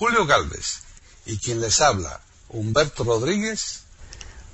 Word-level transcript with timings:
Julio 0.00 0.24
Galvez 0.24 0.82
y 1.26 1.36
quien 1.36 1.60
les 1.60 1.82
habla, 1.82 2.20
Humberto 2.48 3.04
Rodríguez, 3.04 3.84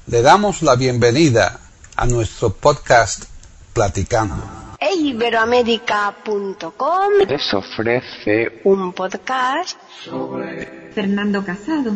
le 0.08 0.20
damos 0.20 0.62
la 0.62 0.74
bienvenida 0.74 1.60
a 1.94 2.06
nuestro 2.06 2.52
podcast 2.52 3.26
Platicando. 3.72 4.42
Iberoamérica.com 4.80 7.12
les 7.28 7.54
ofrece 7.54 8.60
un 8.64 8.92
podcast 8.92 9.78
sobre 10.04 10.90
Fernando 10.92 11.44
Casado. 11.44 11.92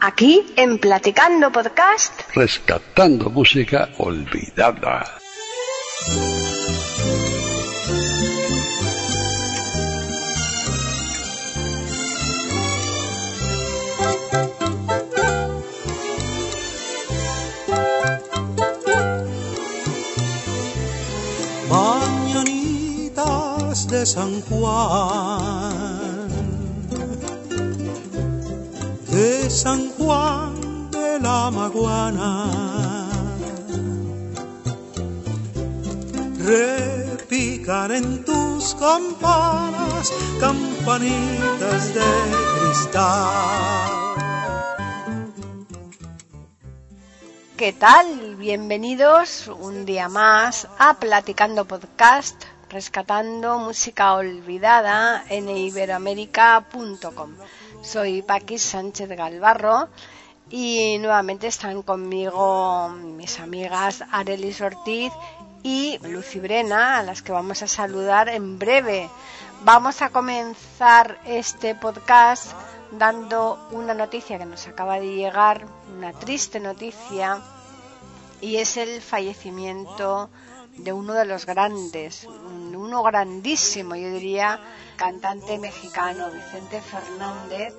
Aquí 0.00 0.52
en 0.56 0.80
Platicando 0.80 1.52
Podcast, 1.52 2.22
rescatando 2.34 3.30
música 3.30 3.90
olvidada. 3.98 5.20
San 24.04 24.40
Juan, 24.42 26.28
de 29.10 29.50
San 29.50 29.90
Juan 29.90 30.90
de 30.90 31.20
la 31.20 31.50
Maguana, 31.50 33.08
repican 36.38 37.92
en 37.92 38.24
tus 38.24 38.74
campanas, 38.74 40.12
campanitas 40.40 41.94
de 41.94 42.10
cristal. 42.58 43.52
¿qué 47.62 47.72
tal? 47.72 48.34
Bienvenidos 48.34 49.46
un 49.46 49.84
día 49.84 50.08
más 50.08 50.66
a 50.80 50.94
Platicando 50.94 51.64
Podcast, 51.64 52.44
rescatando 52.72 53.58
música 53.58 54.14
olvidada 54.14 55.24
en 55.28 55.46
iberoamérica.com. 55.50 57.30
Soy 57.82 58.22
Paqui 58.22 58.58
Sánchez 58.58 59.10
Galvarro 59.10 59.90
y 60.48 60.96
nuevamente 60.98 61.48
están 61.48 61.82
conmigo 61.82 62.88
mis 62.88 63.40
amigas 63.40 64.02
Arelis 64.10 64.62
Ortiz 64.62 65.12
y 65.62 65.98
Lucy 66.02 66.40
Brena, 66.40 66.98
a 66.98 67.02
las 67.02 67.20
que 67.20 67.32
vamos 67.32 67.62
a 67.62 67.68
saludar 67.68 68.30
en 68.30 68.58
breve. 68.58 69.10
Vamos 69.64 70.00
a 70.00 70.08
comenzar 70.08 71.20
este 71.26 71.74
podcast 71.74 72.52
dando 72.90 73.68
una 73.70 73.92
noticia 73.92 74.38
que 74.38 74.46
nos 74.46 74.66
acaba 74.66 74.98
de 74.98 75.14
llegar, 75.14 75.66
una 75.94 76.14
triste 76.14 76.58
noticia, 76.58 77.38
y 78.40 78.56
es 78.56 78.78
el 78.78 79.02
fallecimiento 79.02 80.30
de 80.76 80.92
uno 80.92 81.14
de 81.14 81.24
los 81.24 81.46
grandes, 81.46 82.26
uno 82.82 83.02
grandísimo, 83.02 83.94
yo 83.94 84.10
diría, 84.10 84.60
cantante 84.96 85.56
mexicano, 85.58 86.30
Vicente 86.32 86.80
Fernández, 86.80 87.74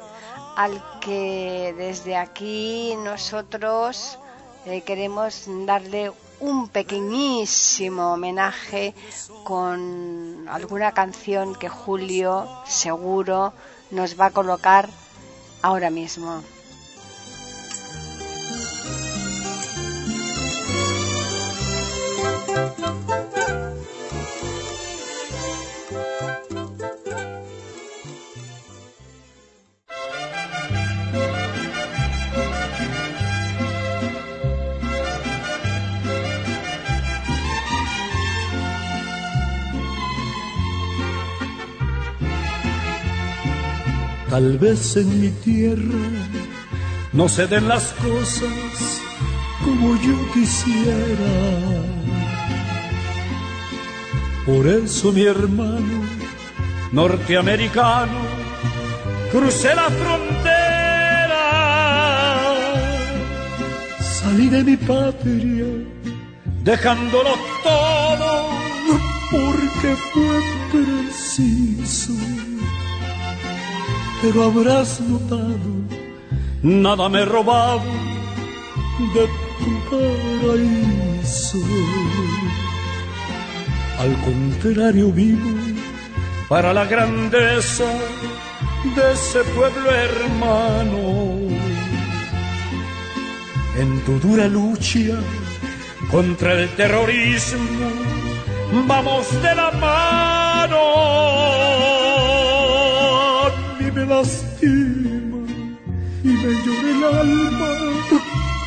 al 0.55 0.81
que 1.01 1.75
desde 1.77 2.15
aquí 2.15 2.95
nosotros 2.97 4.17
eh, 4.65 4.81
queremos 4.81 5.43
darle 5.65 6.11
un 6.39 6.69
pequeñísimo 6.69 8.13
homenaje 8.13 8.95
con 9.43 10.45
alguna 10.47 10.93
canción 10.93 11.53
que 11.55 11.67
Julio 11.67 12.47
seguro 12.65 13.53
nos 13.91 14.17
va 14.19 14.27
a 14.27 14.31
colocar 14.31 14.89
ahora 15.61 15.89
mismo. 15.89 16.41
Tal 44.33 44.57
vez 44.57 44.97
en 44.97 45.21
mi 45.21 45.29
tierra 45.29 46.09
no 47.11 47.29
se 47.29 47.45
den 47.45 47.67
las 47.67 47.93
cosas 48.07 48.99
como 49.63 49.95
yo 50.01 50.15
quisiera. 50.33 51.33
Por 54.43 54.65
eso 54.65 55.11
mi 55.11 55.21
hermano 55.21 56.01
norteamericano 56.91 58.21
crucé 59.31 59.75
la 59.75 59.87
frontera. 60.01 61.43
Salí 64.01 64.49
de 64.49 64.63
mi 64.63 64.77
patria 64.77 65.67
dejándolo 66.63 67.35
todo 67.63 68.49
porque 69.29 69.95
fue 70.11 70.41
preciso 70.71 72.22
pero 74.23 74.43
habrás 74.45 74.99
notado, 75.01 75.59
nada 76.61 77.09
me 77.09 77.23
he 77.23 77.25
robado 77.25 77.91
de 79.13 79.27
tu 79.59 79.71
paraíso. 79.89 81.57
Al 83.99 84.13
contrario 84.21 85.11
vivo 85.11 85.51
para 86.47 86.73
la 86.73 86.85
grandeza 86.85 87.83
de 88.95 89.11
ese 89.11 89.43
pueblo 89.55 89.91
hermano. 89.91 91.03
En 93.77 93.99
tu 94.05 94.19
dura 94.19 94.47
lucha 94.47 95.19
contra 96.09 96.53
el 96.53 96.69
terrorismo, 96.77 97.91
vamos 98.87 99.29
de 99.41 99.53
la 99.53 99.69
mano 99.71 101.72
me 104.05 104.15
lastima 104.15 105.47
y 106.23 106.27
me 106.27 106.51
llora 106.63 106.89
el 106.89 107.03
alma 107.03 107.71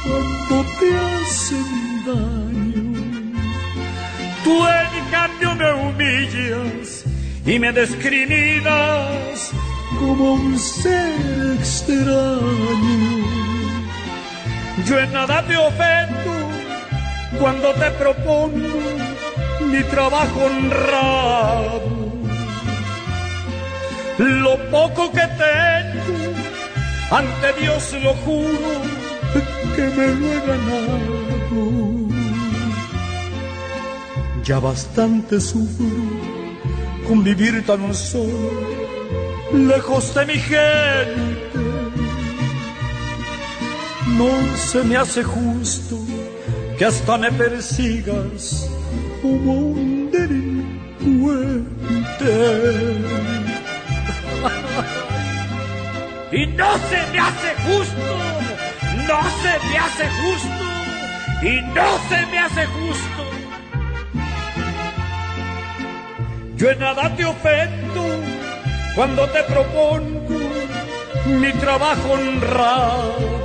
cuando 0.05 0.71
te 0.79 0.89
hacen 0.97 2.05
daño. 2.07 2.93
Tú 4.45 4.55
en 4.67 5.11
cambio 5.11 5.55
me 5.55 5.73
humillas 5.73 7.05
y 7.45 7.59
me 7.59 7.73
discriminas 7.73 9.51
como 9.99 10.35
un 10.35 10.59
ser 10.59 11.57
extraño. 11.59 13.27
Yo 14.87 14.99
en 14.99 15.13
nada 15.13 15.47
te 15.47 15.57
ofendo 15.57 16.33
cuando 17.39 17.73
te 17.75 17.91
propongo 17.93 18.81
mi 19.67 19.83
trabajo 19.85 20.45
honrado 20.45 22.06
lo 24.19 24.57
poco 24.71 25.11
que 25.13 25.21
tengo, 25.21 26.33
ante 27.11 27.61
Dios 27.61 27.95
lo 28.03 28.15
juro, 28.15 28.83
que 29.75 29.83
me 29.83 30.07
lo 30.15 30.33
he 30.33 30.41
ganado. 30.41 31.07
Ya 34.43 34.59
bastante 34.61 35.41
sufro 35.41 35.87
con 37.07 37.23
vivir 37.23 37.65
tan 37.67 37.95
solo, 37.95 38.53
lejos 39.53 40.15
de 40.15 40.27
mi 40.27 40.35
gente. 40.35 41.37
No 44.17 44.31
se 44.57 44.83
me 44.83 44.97
hace 44.97 45.23
justo 45.23 45.99
que 46.79 46.85
hasta 46.85 47.19
me 47.19 47.31
persigas 47.33 48.69
como 49.21 49.53
un 49.53 50.11
delincuente 50.11 50.67
y 56.33 56.47
no 56.47 56.73
se 56.79 57.07
me 57.13 57.19
hace 57.21 57.55
justo, 57.67 58.17
no 59.07 59.23
se 59.43 59.67
me 59.69 59.79
hace 59.79 60.09
justo, 60.23 60.65
y 61.43 61.63
no 61.75 61.99
se 62.09 62.27
me 62.27 62.39
hace 62.39 62.67
justo. 62.67 63.23
Yo 66.57 66.71
en 66.71 66.79
nada 66.79 67.15
te 67.15 67.25
ofendo 67.25 68.21
cuando 68.95 69.29
te 69.29 69.43
propongo 69.45 70.41
mi 71.27 71.53
trabajo 71.53 72.13
honrado. 72.13 73.37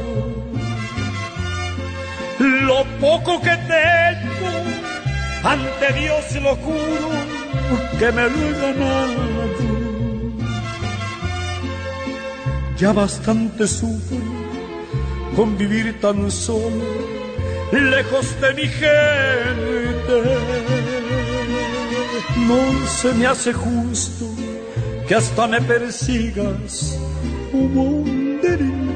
Lo 2.40 2.84
poco 3.00 3.40
que 3.42 3.56
tengo, 3.58 4.50
ante 5.44 5.94
Dios 6.00 6.36
lo 6.42 6.56
juro, 6.56 7.10
que 8.00 8.12
me 8.12 8.30
lo 8.30 8.42
he 8.42 8.52
ganado 8.54 9.71
ya 12.82 12.92
bastante 12.94 13.68
sufro 13.68 14.18
con 15.36 15.56
vivir 15.56 16.00
tan 16.02 16.32
solo, 16.32 16.82
lejos 17.72 18.42
de 18.42 18.54
mi 18.56 18.68
gente. 18.68 20.24
No 22.48 22.88
se 22.88 23.14
me 23.14 23.28
hace 23.28 23.54
justo 23.54 24.26
que 25.08 25.14
hasta 25.14 25.46
me 25.48 25.62
persigas 25.62 26.98
como 27.52 27.84
un 27.84 28.42
delincuente. 28.42 28.96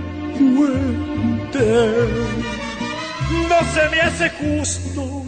No 3.49 3.59
se 3.73 3.89
me 3.91 4.01
hace 4.01 4.31
justo 4.31 5.23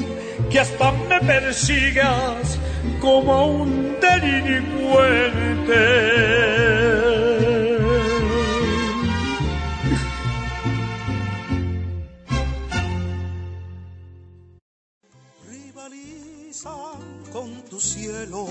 que 0.50 0.60
hasta 0.60 0.92
me 1.10 1.20
persigas 1.20 2.58
como 3.00 3.62
un 3.62 3.96
delincuente. 4.02 6.77
Con 17.32 17.62
tu 17.70 17.80
cielo. 17.80 18.46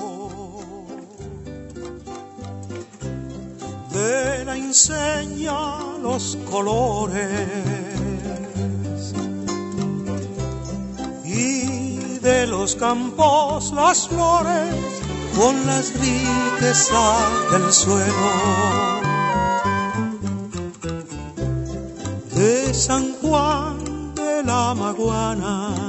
De 3.92 4.44
la 4.44 4.56
enseña 4.56 5.98
los 6.02 6.36
colores 6.50 7.48
y 11.24 12.18
de 12.18 12.46
los 12.46 12.76
campos 12.76 13.72
las 13.72 14.08
flores 14.08 14.74
con 15.36 15.66
las 15.66 15.92
riquezas 15.94 17.50
del 17.52 17.72
suelo. 17.72 18.30
De 22.34 22.74
San 22.74 23.14
Juan 23.20 24.14
de 24.14 24.42
la 24.44 24.74
Maguana 24.74 25.85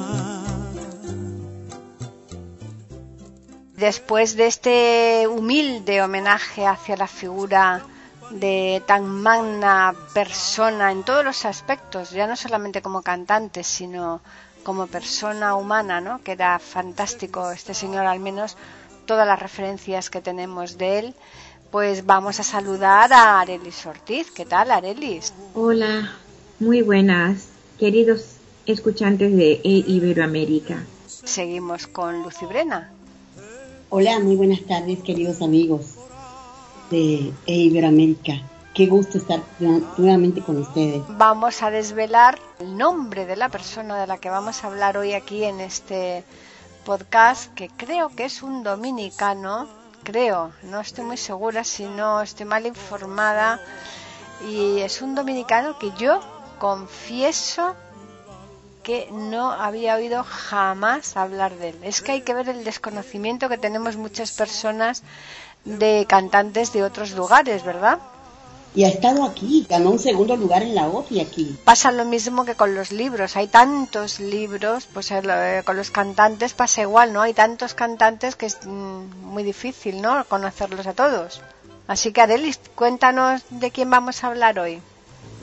Después 3.78 4.36
de 4.36 4.48
este 4.48 5.28
humilde 5.28 6.02
homenaje 6.02 6.66
hacia 6.66 6.98
la 6.98 7.06
figura 7.06 7.84
de 8.32 8.82
tan 8.88 9.08
magna 9.08 9.94
persona 10.16 10.92
en 10.92 11.04
todos 11.04 11.24
los 11.24 11.46
aspectos, 11.46 12.10
ya 12.10 12.26
no 12.26 12.36
solamente 12.36 12.82
como 12.82 13.04
cantante, 13.04 13.64
sino 13.64 14.20
como 14.64 14.88
persona 14.88 15.56
humana, 15.56 16.02
¿no? 16.02 16.24
Que 16.24 16.32
era 16.32 16.58
fantástico 16.58 17.52
este 17.52 17.76
señor, 17.76 18.08
al 18.08 18.20
menos 18.20 18.58
todas 19.06 19.28
las 19.28 19.40
referencias 19.40 20.10
que 20.10 20.22
tenemos 20.22 20.80
de 20.80 20.98
él. 20.98 21.16
Pues 21.70 22.04
vamos 22.04 22.40
a 22.40 22.44
saludar 22.44 23.14
a 23.14 23.40
Arelis 23.42 23.86
Ortiz. 23.86 24.32
¿Qué 24.32 24.48
tal, 24.48 24.72
Arelis? 24.72 25.36
Hola, 25.54 26.14
muy 26.60 26.82
buenas, 26.82 27.50
queridos 27.78 28.38
escuchantes 28.66 29.38
de 29.38 29.62
Iberoamérica. 29.64 30.84
Seguimos 31.06 31.86
con 31.86 32.24
Lucibrena. 32.24 32.97
Hola, 33.90 34.20
muy 34.20 34.36
buenas 34.36 34.60
tardes, 34.64 35.02
queridos 35.02 35.42
amigos 35.42 35.96
de 36.92 37.32
Iberoamérica. 37.46 38.34
Qué 38.74 38.86
gusto 38.86 39.18
estar 39.18 39.42
nuevamente 39.98 40.42
con 40.42 40.58
ustedes. 40.58 41.04
Vamos 41.08 41.64
a 41.64 41.72
desvelar 41.72 42.38
el 42.60 42.78
nombre 42.78 43.26
de 43.26 43.38
la 43.38 43.48
persona 43.48 43.98
de 43.98 44.06
la 44.06 44.18
que 44.18 44.30
vamos 44.30 44.62
a 44.62 44.68
hablar 44.68 44.98
hoy 44.98 45.14
aquí 45.14 45.46
en 45.46 45.62
este 45.62 46.26
podcast, 46.84 47.54
que 47.54 47.70
creo 47.70 48.10
que 48.10 48.26
es 48.26 48.44
un 48.44 48.62
dominicano, 48.62 49.70
creo, 50.04 50.52
no 50.64 50.82
estoy 50.82 51.06
muy 51.06 51.18
segura 51.18 51.64
si 51.64 51.86
no 51.86 52.22
estoy 52.22 52.46
mal 52.46 52.66
informada, 52.66 53.62
y 54.50 54.80
es 54.80 55.02
un 55.02 55.16
dominicano 55.16 55.80
que 55.80 55.92
yo 55.98 56.20
confieso 56.60 57.74
que 58.88 59.10
no 59.12 59.52
había 59.52 59.96
oído 59.96 60.24
jamás 60.24 61.18
hablar 61.18 61.58
de 61.58 61.70
él. 61.72 61.76
Es 61.84 62.02
que 62.02 62.14
hay 62.14 62.22
que 62.22 62.34
ver 62.34 62.48
el 62.48 62.64
desconocimiento 62.64 63.50
que 63.50 63.58
tenemos 63.58 63.98
muchas 63.98 64.32
personas 64.32 65.04
de 65.66 66.06
cantantes 66.08 66.72
de 66.72 66.84
otros 66.84 67.12
lugares, 67.12 67.66
¿verdad? 67.66 68.00
Y 68.74 68.86
ha 68.86 68.88
estado 68.88 69.26
aquí, 69.26 69.66
ganó 69.70 69.90
un 69.90 70.00
segundo 70.00 70.38
lugar 70.38 70.64
en 70.64 70.74
la 70.74 70.88
OFI 70.88 71.20
aquí. 71.20 71.60
Pasa 71.66 71.92
lo 71.92 72.06
mismo 72.06 72.46
que 72.46 72.56
con 72.56 72.76
los 72.76 72.94
libros, 72.94 73.36
hay 73.36 73.48
tantos 73.48 74.22
libros, 74.22 74.88
pues 74.94 75.12
eh, 75.12 75.22
eh, 75.22 75.64
con 75.66 75.76
los 75.76 75.92
cantantes 75.92 76.54
pasa 76.54 76.84
igual, 76.84 77.12
¿no? 77.12 77.22
Hay 77.22 77.34
tantos 77.34 77.74
cantantes 77.74 78.38
que 78.38 78.46
es 78.46 78.58
mm, 78.66 79.26
muy 79.34 79.44
difícil, 79.44 80.02
¿no? 80.02 80.24
Conocerlos 80.30 80.88
a 80.88 80.94
todos. 80.94 81.42
Así 81.90 82.14
que 82.14 82.22
Adelis, 82.22 82.62
cuéntanos 82.74 83.42
de 83.50 83.70
quién 83.70 83.90
vamos 83.90 84.24
a 84.24 84.28
hablar 84.28 84.58
hoy. 84.60 84.80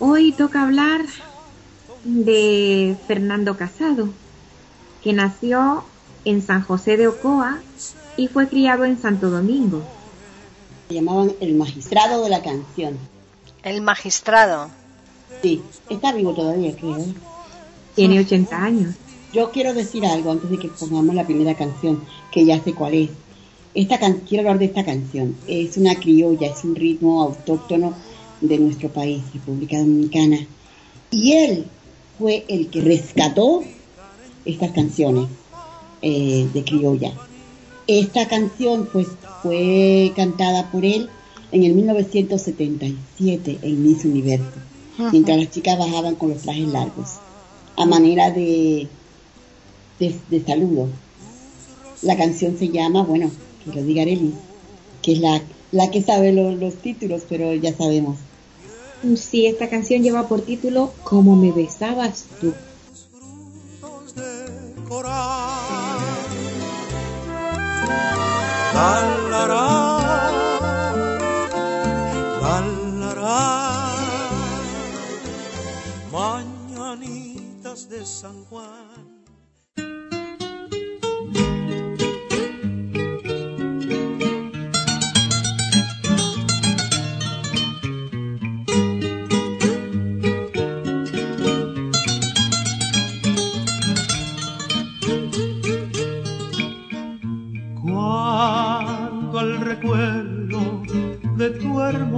Hoy 0.00 0.32
toca 0.32 0.62
hablar 0.62 1.02
de 2.04 2.96
Fernando 3.06 3.56
Casado, 3.56 4.08
que 5.02 5.12
nació 5.12 5.84
en 6.24 6.42
San 6.42 6.62
José 6.62 6.96
de 6.96 7.08
Ocoa 7.08 7.60
y 8.16 8.28
fue 8.28 8.48
criado 8.48 8.84
en 8.84 9.00
Santo 9.00 9.30
Domingo. 9.30 9.82
Se 10.88 10.94
llamaban 10.94 11.32
el 11.40 11.54
magistrado 11.54 12.22
de 12.22 12.30
la 12.30 12.42
canción. 12.42 12.98
El 13.62 13.80
magistrado. 13.80 14.68
Sí, 15.42 15.62
está 15.88 16.12
vivo 16.12 16.34
todavía, 16.34 16.76
creo. 16.76 17.04
Tiene 17.94 18.20
80 18.20 18.56
años. 18.56 18.94
Yo 19.32 19.50
quiero 19.50 19.74
decir 19.74 20.06
algo 20.06 20.30
antes 20.30 20.50
de 20.50 20.58
que 20.58 20.68
pongamos 20.68 21.14
la 21.14 21.26
primera 21.26 21.54
canción, 21.54 22.04
que 22.30 22.44
ya 22.44 22.62
sé 22.62 22.72
cuál 22.74 22.94
es. 22.94 23.10
Esta 23.74 23.98
quiero 23.98 24.42
hablar 24.42 24.58
de 24.58 24.66
esta 24.66 24.84
canción. 24.84 25.36
Es 25.48 25.76
una 25.76 25.96
criolla, 25.96 26.48
es 26.48 26.62
un 26.62 26.76
ritmo 26.76 27.22
autóctono 27.22 27.94
de 28.40 28.58
nuestro 28.58 28.90
país, 28.90 29.22
República 29.32 29.78
Dominicana. 29.78 30.38
Y 31.10 31.32
él 31.32 31.66
fue 32.18 32.44
el 32.48 32.68
que 32.70 32.80
rescató 32.80 33.62
estas 34.44 34.72
canciones 34.72 35.28
eh, 36.02 36.48
de 36.52 36.64
criolla. 36.64 37.12
Esta 37.86 38.28
canción 38.28 38.88
pues 38.92 39.08
fue 39.42 40.12
cantada 40.16 40.70
por 40.70 40.84
él 40.84 41.08
en 41.52 41.64
el 41.64 41.74
1977 41.74 43.58
en 43.62 43.82
Miss 43.82 44.04
Universo, 44.04 44.44
mientras 45.12 45.38
las 45.38 45.50
chicas 45.50 45.78
bajaban 45.78 46.14
con 46.14 46.30
los 46.30 46.42
trajes 46.42 46.66
largos, 46.68 47.10
a 47.76 47.86
manera 47.86 48.30
de, 48.30 48.88
de, 49.98 50.44
saludo. 50.44 50.88
La 52.02 52.16
canción 52.16 52.58
se 52.58 52.68
llama, 52.68 53.02
bueno, 53.02 53.30
que 53.64 53.78
lo 53.78 53.82
diga 53.84 54.02
Arely, 54.02 54.34
que 55.02 55.12
es 55.12 55.18
la, 55.20 55.42
la 55.72 55.90
que 55.90 56.02
sabe 56.02 56.32
los 56.32 56.74
títulos, 56.76 57.22
pero 57.28 57.54
ya 57.54 57.76
sabemos. 57.76 58.16
Sí, 59.16 59.46
esta 59.46 59.68
canción 59.68 60.02
lleva 60.02 60.26
por 60.28 60.40
título 60.40 60.92
Como 61.04 61.36
me 61.36 61.52
besabas 61.52 62.24
tú. 62.40 62.54
Mañanitas 76.10 77.88
de 77.90 78.06
San 78.06 78.44
Juan. 78.44 78.93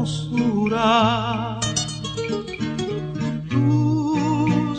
Tus 0.06 0.30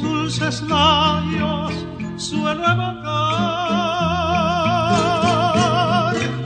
dulces 0.01 0.61
labios 0.61 1.73
suelo 2.15 2.63
evocar 2.63 2.95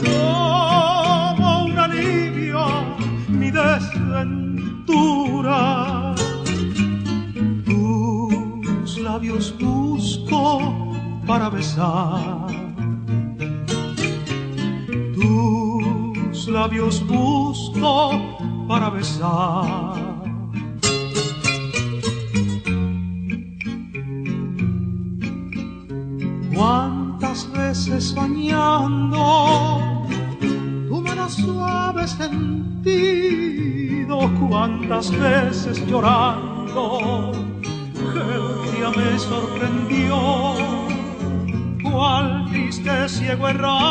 como 0.03 1.65
un 1.65 1.77
alivio 1.77 2.65
mi 3.29 3.51
desventura. 3.51 4.15
Tus 7.65 8.97
labios 8.97 9.53
busco 9.59 10.59
para 11.27 11.51
besar 11.51 12.61
labios 16.51 17.01
busco 17.07 18.40
Cuántas 26.53 27.51
veces 27.51 28.13
bañando 28.13 30.05
tu 30.87 31.01
mano 31.01 31.27
suave 31.29 32.07
sentido. 32.07 32.61
Cuántas 34.47 35.09
veces 35.09 35.83
llorando 35.87 37.31
el 38.13 38.71
día 38.71 38.89
me 38.95 39.17
sorprendió, 39.17 40.15
cual 41.81 42.45
triste 42.51 43.09
ciego 43.09 43.47
errante, 43.47 43.90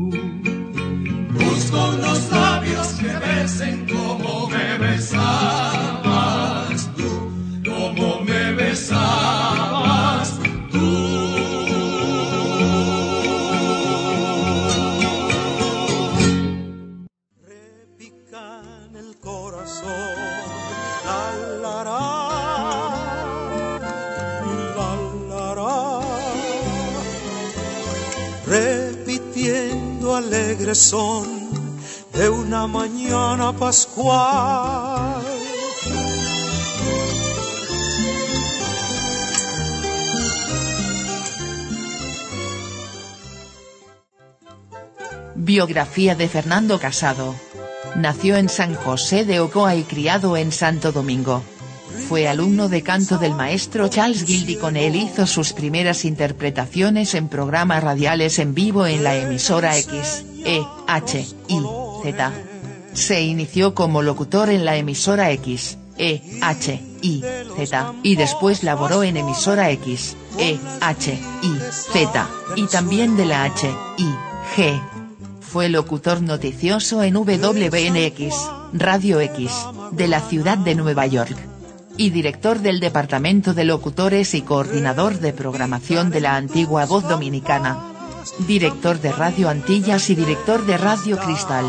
Biografía 45.35 46.15
de 46.15 46.27
Fernando 46.27 46.79
Casado. 46.79 47.35
Nació 47.95 48.37
en 48.37 48.49
San 48.49 48.73
José 48.73 49.23
de 49.25 49.39
Ocoa 49.39 49.75
y 49.75 49.83
criado 49.83 50.35
en 50.35 50.51
Santo 50.51 50.91
Domingo. 50.91 51.43
Fue 52.11 52.27
alumno 52.27 52.67
de 52.67 52.81
canto 52.83 53.19
del 53.19 53.35
maestro 53.35 53.87
Charles 53.87 54.25
Gildy 54.25 54.57
con 54.57 54.75
él 54.75 54.97
hizo 54.97 55.25
sus 55.25 55.53
primeras 55.53 56.03
interpretaciones 56.03 57.15
en 57.15 57.29
programas 57.29 57.81
radiales 57.81 58.37
en 58.39 58.53
vivo 58.53 58.85
en 58.85 59.05
la 59.05 59.15
emisora 59.15 59.77
X, 59.77 60.25
E, 60.43 60.61
H, 60.87 61.25
I, 61.47 61.61
Z. 62.03 62.33
Se 62.91 63.21
inició 63.21 63.73
como 63.73 64.01
locutor 64.01 64.49
en 64.49 64.65
la 64.65 64.75
emisora 64.75 65.31
X, 65.31 65.77
E, 65.97 66.21
H, 66.41 66.81
I, 67.01 67.23
Z, 67.55 67.93
y 68.03 68.17
después 68.17 68.63
laboró 68.63 69.03
en 69.03 69.15
emisora 69.15 69.71
X, 69.71 70.17
E, 70.37 70.59
H, 70.81 71.13
I, 71.13 71.55
Z, 71.93 72.29
y 72.57 72.67
también 72.67 73.15
de 73.15 73.25
la 73.25 73.45
H, 73.45 73.73
I, 73.97 74.09
G. 74.57 74.81
Fue 75.39 75.69
locutor 75.69 76.21
noticioso 76.21 77.03
en 77.03 77.15
WNX, 77.15 78.35
Radio 78.73 79.21
X, 79.21 79.53
de 79.93 80.09
la 80.09 80.19
ciudad 80.19 80.57
de 80.57 80.75
Nueva 80.75 81.07
York. 81.07 81.50
Y 81.97 82.09
director 82.09 82.59
del 82.59 82.79
Departamento 82.79 83.53
de 83.53 83.65
Locutores 83.65 84.33
y 84.33 84.41
coordinador 84.41 85.19
de 85.19 85.33
programación 85.33 86.09
de 86.09 86.21
la 86.21 86.35
antigua 86.35 86.85
Voz 86.85 87.07
Dominicana. 87.07 87.77
Director 88.47 88.99
de 88.99 89.11
Radio 89.11 89.49
Antillas 89.49 90.09
y 90.09 90.15
director 90.15 90.65
de 90.65 90.77
Radio 90.77 91.17
Cristal. 91.17 91.65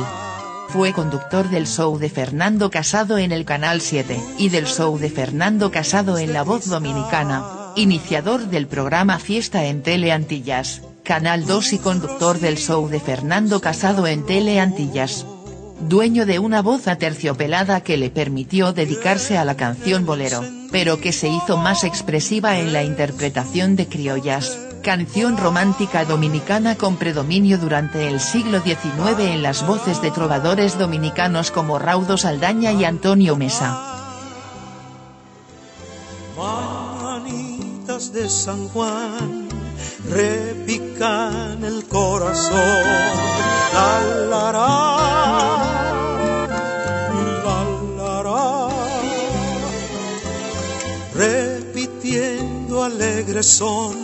Fue 0.68 0.92
conductor 0.92 1.50
del 1.50 1.66
show 1.66 1.98
de 1.98 2.08
Fernando 2.08 2.70
Casado 2.70 3.18
en 3.18 3.30
el 3.30 3.44
Canal 3.44 3.82
7, 3.82 4.18
y 4.38 4.48
del 4.48 4.66
show 4.66 4.96
de 4.98 5.10
Fernando 5.10 5.70
Casado 5.70 6.16
en 6.16 6.32
La 6.32 6.44
Voz 6.44 6.66
Dominicana, 6.66 7.72
iniciador 7.76 8.46
del 8.46 8.66
programa 8.66 9.18
Fiesta 9.18 9.66
en 9.66 9.82
Tele 9.82 10.12
Antillas, 10.12 10.80
Canal 11.04 11.44
2 11.44 11.74
y 11.74 11.78
conductor 11.78 12.38
del 12.38 12.56
show 12.56 12.88
de 12.88 13.00
Fernando 13.00 13.60
Casado 13.60 14.06
en 14.06 14.24
Tele 14.24 14.60
Antillas. 14.60 15.26
Dueño 15.82 16.26
de 16.26 16.38
una 16.38 16.62
voz 16.62 16.88
aterciopelada 16.88 17.82
que 17.82 17.96
le 17.96 18.10
permitió 18.10 18.72
dedicarse 18.72 19.36
a 19.36 19.44
la 19.44 19.56
canción 19.56 20.06
bolero, 20.06 20.42
pero 20.70 21.00
que 21.00 21.12
se 21.12 21.28
hizo 21.28 21.56
más 21.56 21.84
expresiva 21.84 22.58
en 22.58 22.72
la 22.72 22.82
interpretación 22.82 23.76
de 23.76 23.88
criollas 23.88 24.58
canción 24.82 25.36
romántica 25.36 26.04
dominicana 26.04 26.74
con 26.74 26.96
predominio 26.96 27.56
durante 27.56 28.08
el 28.08 28.18
siglo 28.18 28.60
XIX 28.60 29.20
en 29.20 29.42
las 29.42 29.64
voces 29.64 30.02
de 30.02 30.10
trovadores 30.10 30.76
dominicanos 30.76 31.52
como 31.52 31.78
Raudo 31.78 32.16
Saldaña 32.18 32.72
y 32.72 32.84
Antonio 32.84 33.36
Mesa. 33.36 33.78
Manitas 36.36 38.12
de 38.12 38.28
San 38.28 38.68
Juan 38.68 39.48
repican 40.10 41.64
el 41.64 41.84
corazón, 41.86 42.58
alegre 52.82 53.42
son 53.42 53.96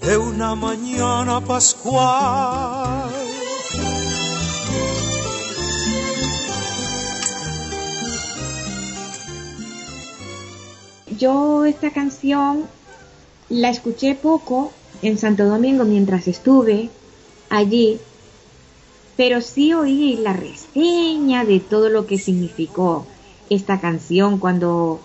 de 0.00 0.16
una 0.18 0.54
mañana 0.54 1.40
pascual. 1.40 3.10
Yo 11.18 11.64
esta 11.64 11.90
canción 11.90 12.64
la 13.48 13.70
escuché 13.70 14.14
poco 14.14 14.72
en 15.02 15.18
Santo 15.18 15.44
Domingo 15.44 15.84
mientras 15.84 16.26
estuve 16.26 16.90
allí, 17.48 18.00
pero 19.16 19.40
sí 19.40 19.72
oí 19.72 20.16
la 20.16 20.32
reseña 20.32 21.44
de 21.44 21.60
todo 21.60 21.88
lo 21.88 22.06
que 22.06 22.18
significó 22.18 23.06
esta 23.50 23.80
canción 23.80 24.38
cuando 24.38 25.00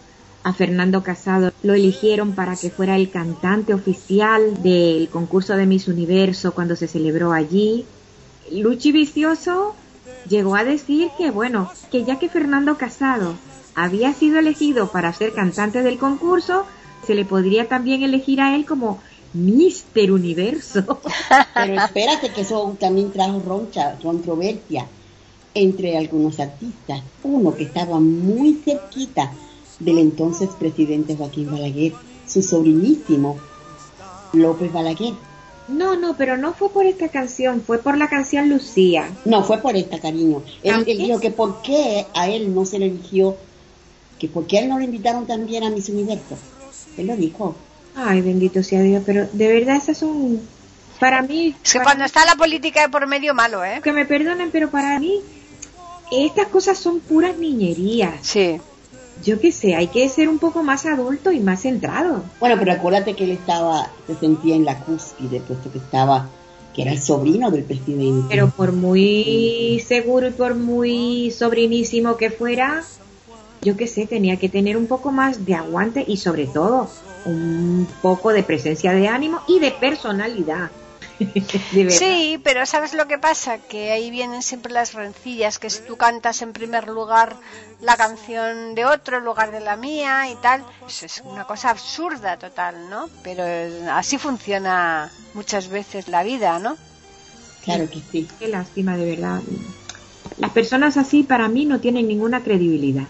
a 0.48 0.54
Fernando 0.54 1.04
Casado 1.04 1.52
lo 1.62 1.74
eligieron 1.74 2.32
para 2.32 2.56
que 2.56 2.70
fuera 2.70 2.96
el 2.96 3.10
cantante 3.10 3.74
oficial 3.74 4.64
del 4.64 5.10
concurso 5.10 5.58
de 5.58 5.66
Miss 5.66 5.90
Universo 5.90 6.54
cuando 6.54 6.78
se 6.78 6.88
celebró 6.88 7.34
allí. 7.34 7.84
Luchi 8.50 8.94
Vicioso 8.94 9.76
llegó 10.30 10.56
a 10.56 10.64
decir 10.64 11.10
que 11.18 11.32
bueno, 11.32 11.70
que 11.92 12.06
ya 12.06 12.18
que 12.18 12.30
Fernando 12.30 12.78
Casado 12.78 13.36
había 13.76 14.14
sido 14.14 14.40
elegido 14.40 14.90
para 14.90 15.12
ser 15.12 15.34
cantante 15.34 15.84
del 15.84 15.98
concurso, 15.98 16.64
se 17.06 17.14
le 17.14 17.26
podría 17.26 17.68
también 17.68 18.04
elegir 18.04 18.40
a 18.40 18.56
él 18.56 18.66
como 18.66 19.02
Mister 19.34 20.14
Universo. 20.14 21.02
Pero 21.54 21.74
espérate 21.74 22.32
que 22.32 22.42
eso 22.42 22.74
también 22.80 23.12
trajo 23.12 23.44
roncha, 23.46 23.98
controversia 24.02 24.88
entre 25.54 25.98
algunos 25.98 26.40
artistas. 26.40 27.02
Uno 27.22 27.54
que 27.54 27.64
estaba 27.64 28.00
muy 28.00 28.62
cerquita 28.64 29.34
del 29.80 30.00
entonces 30.00 30.50
presidente 30.58 31.16
Joaquín 31.16 31.52
Balaguer, 31.52 31.94
su 32.28 32.42
sobrinísimo 32.42 33.38
López 34.34 34.72
Balaguer. 34.72 35.14
No, 35.68 35.96
no, 35.98 36.16
pero 36.18 36.38
no 36.38 36.54
fue 36.54 36.70
por 36.70 36.86
esta 36.86 37.10
canción, 37.10 37.62
fue 37.62 37.78
por 37.80 37.98
la 37.98 38.08
canción 38.08 38.48
Lucía. 38.50 39.10
No, 39.26 39.44
fue 39.44 39.58
por 39.58 39.76
esta, 39.76 40.00
cariño. 40.00 40.42
Él, 40.64 40.84
él 40.88 40.98
dijo 40.98 41.20
que 41.20 41.30
por 41.32 41.62
qué 41.62 42.06
a 42.14 42.30
él 42.30 42.56
no 42.56 42.66
se 42.66 42.80
le 42.80 42.86
eligió, 42.88 43.36
que 44.18 44.28
por 44.30 44.48
qué 44.48 44.60
a 44.60 44.62
él 44.62 44.70
no 44.70 44.80
le 44.80 44.86
invitaron 44.86 45.28
también 45.28 45.64
a 45.64 45.70
Miss 45.70 45.90
Universo. 45.90 46.38
Él 46.98 47.08
lo 47.08 47.16
dijo. 47.18 47.56
Ay, 47.96 48.22
bendito 48.22 48.64
sea 48.64 48.82
Dios, 48.82 49.04
pero 49.06 49.28
de 49.34 49.48
verdad 49.48 49.76
esas 49.76 49.98
son, 49.98 50.40
para 51.00 51.22
mí... 51.22 51.54
Es 51.64 51.74
que 51.74 51.80
para- 51.80 51.84
cuando 51.86 52.06
está 52.06 52.24
la 52.26 52.36
política 52.36 52.82
de 52.84 52.90
por 52.90 53.06
medio 53.08 53.34
malo, 53.34 53.66
¿eh? 53.66 53.82
Que 53.84 53.92
me 53.92 54.06
perdonen, 54.06 54.50
pero 54.52 54.70
para 54.70 55.00
mí 55.00 55.20
estas 56.12 56.48
cosas 56.48 56.78
son 56.78 57.00
puras 57.02 57.38
niñerías. 57.38 58.16
Sí. 58.22 58.58
Yo 59.24 59.40
qué 59.40 59.52
sé, 59.52 59.76
hay 59.76 59.88
que 59.88 60.08
ser 60.10 60.30
un 60.30 60.40
poco 60.40 60.64
más 60.64 60.86
adulto 60.86 61.32
y 61.32 61.40
más 61.40 61.62
centrado. 61.62 62.24
Bueno, 62.40 62.56
pero 62.60 62.72
acuérdate 62.74 63.16
que 63.16 63.26
él 63.26 63.32
estaba, 63.32 63.90
se 64.06 64.16
sentía 64.16 64.56
en 64.56 64.66
la 64.66 64.80
cúspide, 64.80 65.42
puesto 65.42 65.72
que 65.72 65.80
estaba, 65.80 66.30
que 66.74 66.84
era 66.84 66.92
el 66.92 67.02
sobrino 67.02 67.52
del 67.52 67.64
presidente. 67.64 68.28
Pero 68.30 68.50
por 68.50 68.72
muy 68.74 69.84
seguro 69.86 70.28
y 70.28 70.32
por 70.32 70.56
muy 70.56 71.32
sobrinísimo 71.32 72.18
que 72.18 72.30
fuera, 72.30 72.84
yo 73.62 73.76
qué 73.76 73.88
sé, 73.88 74.06
tenía 74.06 74.38
que 74.38 74.50
tener 74.50 74.78
un 74.78 74.88
poco 74.88 75.12
más 75.12 75.46
de 75.46 75.56
aguante 75.56 76.04
y 76.08 76.18
sobre 76.18 76.46
todo 76.46 76.90
un 77.26 77.88
poco 78.02 78.32
de 78.32 78.44
presencia 78.44 78.94
de 78.94 79.08
ánimo 79.08 79.42
y 79.48 79.60
de 79.60 79.72
personalidad. 79.72 80.72
Sí, 81.90 82.40
pero 82.44 82.66
¿sabes 82.66 82.94
lo 82.94 83.08
que 83.08 83.18
pasa? 83.18 83.58
Que 83.58 83.92
ahí 83.92 84.10
vienen 84.10 84.42
siempre 84.42 84.72
las 84.72 84.94
rencillas, 84.94 85.60
que 85.60 85.70
si 85.70 85.82
tú 85.84 85.98
cantas 85.98 86.42
en 86.42 86.54
primer 86.54 86.88
lugar 86.88 87.38
la 87.82 87.96
canción 87.98 88.76
de 88.76 88.86
otro 88.86 89.18
en 89.18 89.26
lugar 89.26 89.52
de 89.52 89.60
la 89.60 89.76
mía 89.76 90.30
y 90.30 90.36
tal, 90.36 90.64
eso 90.88 91.06
es 91.06 91.22
una 91.26 91.46
cosa 91.46 91.70
absurda 91.70 92.38
total, 92.38 92.90
¿no? 92.90 93.10
Pero 93.24 93.44
así 93.92 94.18
funciona 94.18 95.12
muchas 95.34 95.70
veces 95.70 96.08
la 96.08 96.24
vida, 96.24 96.60
¿no? 96.60 96.78
Claro 97.64 97.90
que 97.90 98.00
sí. 98.12 98.28
Qué 98.40 98.48
lástima, 98.48 98.96
de 98.98 99.16
verdad. 99.16 99.42
Las 100.38 100.52
personas 100.52 100.98
así 100.98 101.24
para 101.24 101.48
mí 101.50 101.66
no 101.66 101.80
tienen 101.80 102.08
ninguna 102.08 102.44
credibilidad. 102.44 103.08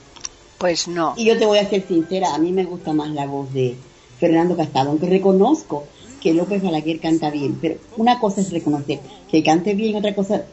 Pues 0.58 0.88
no. 0.88 1.14
Y 1.18 1.26
yo 1.26 1.38
te 1.38 1.46
voy 1.46 1.60
a 1.60 1.70
ser 1.70 1.88
sincera, 1.88 2.34
a 2.34 2.38
mí 2.40 2.52
me 2.52 2.64
gusta 2.64 2.94
más 2.94 3.10
la 3.12 3.26
voz 3.26 3.54
de 3.54 3.76
Fernando 4.20 4.58
Casado, 4.58 4.90
aunque 4.90 5.08
reconozco 5.08 5.88
que 6.28 6.34
López 6.34 6.62
Balaguer 6.62 7.00
canta 7.00 7.30
bien, 7.30 7.58
pero 7.62 7.76
una 7.96 8.20
cosa 8.20 8.42
es 8.42 8.52
reconocer 8.52 9.00
que 9.32 9.42
cante 9.44 9.74
bien, 9.76 9.96
otra 9.96 10.14
cosa 10.14 10.44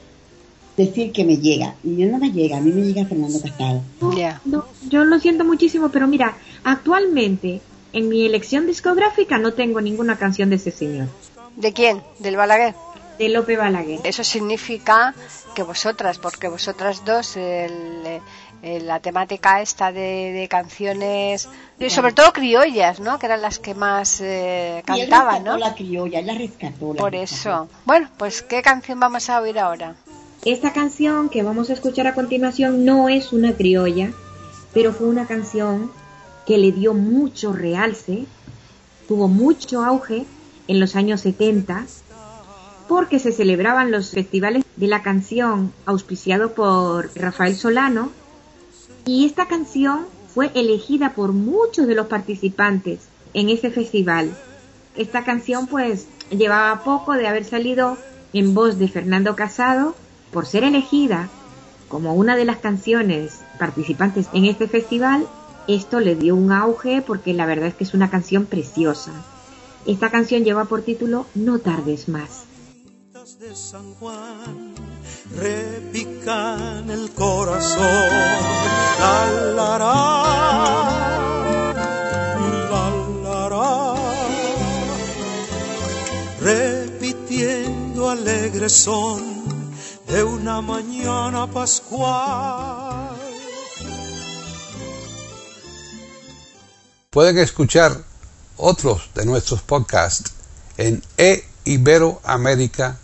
decir 0.76 1.10
que 1.12 1.24
me 1.24 1.38
llega. 1.38 1.74
Y 1.82 1.96
yo 1.96 2.06
no 2.06 2.18
me 2.18 2.30
llega, 2.30 2.58
a 2.58 2.60
mí 2.60 2.70
me 2.70 2.82
llega 2.82 3.06
Fernando 3.06 3.40
Casado. 3.40 3.80
Ya. 4.16 4.40
No, 4.44 4.64
yo 4.88 5.04
lo 5.04 5.18
siento 5.18 5.44
muchísimo, 5.44 5.88
pero 5.88 6.06
mira, 6.06 6.36
actualmente 6.62 7.60
en 7.92 8.08
mi 8.08 8.24
elección 8.24 8.66
discográfica 8.66 9.38
no 9.38 9.52
tengo 9.52 9.80
ninguna 9.80 10.16
canción 10.16 10.50
de 10.50 10.56
ese 10.56 10.70
señor, 10.70 11.08
¿De 11.56 11.72
quién? 11.72 12.02
¿Del 12.20 12.36
Balaguer? 12.36 12.74
de 13.18 13.28
Lope 13.28 13.56
Balaguer. 13.56 14.00
Eso 14.02 14.24
significa 14.24 15.14
que 15.54 15.62
vosotras, 15.62 16.18
porque 16.18 16.48
vosotras 16.48 17.04
dos, 17.04 17.36
el- 17.36 18.20
eh, 18.66 18.80
la 18.80 18.98
temática 18.98 19.60
esta 19.60 19.92
de, 19.92 20.32
de 20.32 20.48
canciones, 20.48 21.48
y 21.78 21.90
sobre 21.90 22.12
todo 22.14 22.32
criollas, 22.32 22.98
¿no? 22.98 23.18
Que 23.18 23.26
eran 23.26 23.42
las 23.42 23.58
que 23.58 23.74
más 23.74 24.20
eh, 24.22 24.82
Y 24.88 25.00
él 25.00 25.08
cantaban, 25.10 25.44
¿no? 25.44 25.58
la 25.58 25.74
criolla, 25.74 26.20
él 26.20 26.26
la 26.26 26.34
rescató. 26.34 26.94
la 26.94 27.00
Por 27.00 27.12
rescató. 27.12 27.34
eso. 27.50 27.68
Bueno, 27.84 28.08
pues 28.16 28.40
¿qué 28.42 28.62
canción 28.62 28.98
vamos 28.98 29.28
a 29.28 29.40
oír 29.42 29.58
ahora? 29.58 29.96
Esta 30.46 30.72
canción 30.72 31.28
que 31.28 31.42
vamos 31.42 31.68
a 31.68 31.74
escuchar 31.74 32.06
a 32.06 32.14
continuación 32.14 32.84
no 32.86 33.08
es 33.10 33.32
una 33.34 33.52
criolla, 33.52 34.12
pero 34.72 34.92
fue 34.92 35.08
una 35.08 35.26
canción 35.26 35.92
que 36.46 36.56
le 36.58 36.72
dio 36.72 36.94
mucho 36.94 37.52
realce, 37.52 38.24
tuvo 39.08 39.28
mucho 39.28 39.84
auge 39.84 40.24
en 40.68 40.80
los 40.80 40.96
años 40.96 41.20
70, 41.20 41.84
porque 42.88 43.18
se 43.18 43.32
celebraban 43.32 43.90
los 43.90 44.10
festivales 44.10 44.64
de 44.76 44.86
la 44.86 45.02
canción 45.02 45.72
auspiciado 45.86 46.54
por 46.54 47.10
Rafael 47.14 47.56
Solano, 47.56 48.10
y 49.06 49.26
esta 49.26 49.46
canción 49.46 50.06
fue 50.34 50.50
elegida 50.54 51.14
por 51.14 51.32
muchos 51.32 51.86
de 51.86 51.94
los 51.94 52.06
participantes 52.06 53.00
en 53.34 53.50
ese 53.50 53.70
festival. 53.70 54.36
Esta 54.96 55.24
canción 55.24 55.66
pues 55.66 56.06
llevaba 56.30 56.82
poco 56.84 57.12
de 57.12 57.26
haber 57.26 57.44
salido 57.44 57.98
en 58.32 58.54
voz 58.54 58.78
de 58.78 58.88
Fernando 58.88 59.36
Casado 59.36 59.94
por 60.32 60.46
ser 60.46 60.64
elegida 60.64 61.28
como 61.88 62.14
una 62.14 62.36
de 62.36 62.44
las 62.44 62.58
canciones 62.58 63.40
participantes 63.58 64.26
en 64.32 64.46
este 64.46 64.68
festival. 64.68 65.26
Esto 65.68 66.00
le 66.00 66.16
dio 66.16 66.34
un 66.34 66.50
auge 66.50 67.02
porque 67.02 67.34
la 67.34 67.46
verdad 67.46 67.68
es 67.68 67.74
que 67.74 67.84
es 67.84 67.94
una 67.94 68.10
canción 68.10 68.46
preciosa. 68.46 69.12
Esta 69.86 70.10
canción 70.10 70.44
lleva 70.44 70.64
por 70.64 70.82
título 70.82 71.26
No 71.34 71.58
tardes 71.58 72.08
más. 72.08 72.44
De 73.24 73.56
San 73.56 73.94
Juan 73.94 74.74
repican 75.34 76.90
el 76.90 77.10
corazón. 77.12 77.80
La, 79.00 79.24
la, 79.56 79.78
la, 79.78 80.04
repitiendo 86.38 88.10
alegre 88.10 88.68
son 88.68 89.22
de 90.06 90.22
una 90.22 90.60
mañana 90.60 91.50
pascual. 91.50 93.16
Pueden 97.08 97.38
escuchar 97.38 97.96
otros 98.58 99.08
de 99.14 99.24
nuestros 99.24 99.62
podcasts 99.62 100.30
en 100.76 101.02
eiberoamerica.com. 101.16 102.98
no 102.98 103.03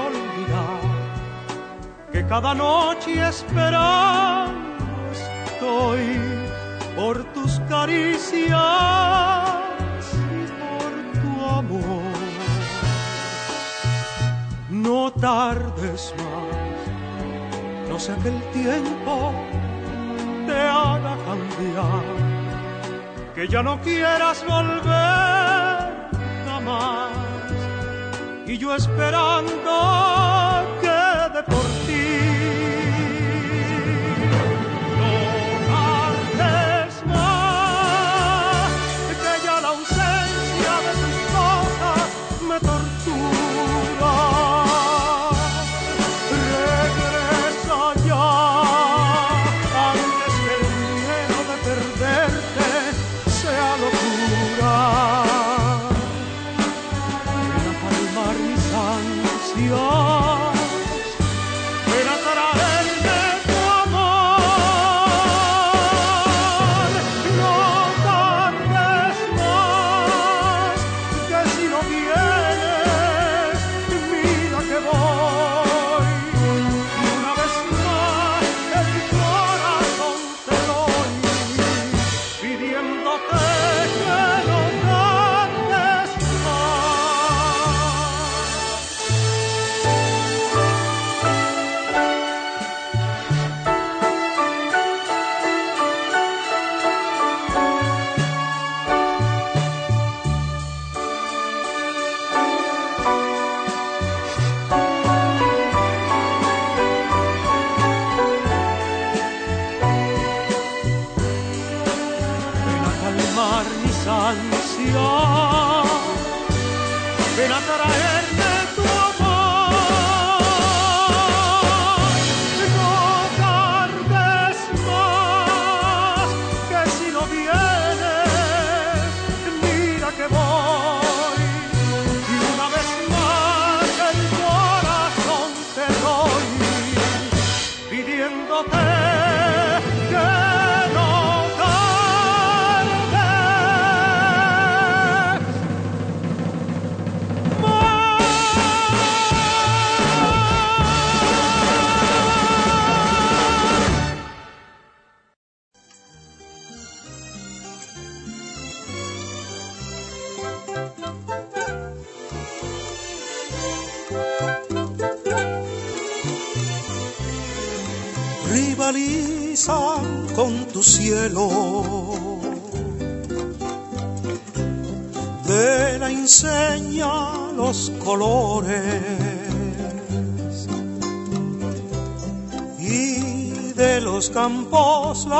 cada 2.31 2.53
noche 2.55 3.27
esperando 3.27 4.57
estoy 5.45 6.17
por 6.95 7.21
tus 7.33 7.59
caricias 7.67 8.55
y 10.37 10.43
por 10.61 10.91
tu 11.21 11.31
amor. 11.45 12.13
No 14.69 15.11
tardes 15.11 16.13
más, 16.19 16.79
no 17.89 17.99
sé 17.99 18.15
que 18.23 18.29
el 18.29 18.41
tiempo 18.53 19.33
te 20.47 20.57
haga 20.57 21.17
cambiar, 21.27 22.05
que 23.35 23.45
ya 23.49 23.61
no 23.61 23.77
quieras 23.81 24.45
volver 24.47 25.81
jamás, 26.45 27.11
y 28.47 28.57
yo 28.57 28.73
esperando 28.73 29.71
quede 30.81 31.43
por 31.43 31.65
ti. 31.85 31.90
No 32.41 32.80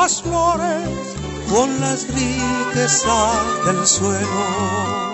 las 0.01 0.23
flores 0.23 0.89
con 1.47 1.79
las 1.79 2.07
riquezas 2.07 3.65
del 3.67 3.85
suelo. 3.85 5.13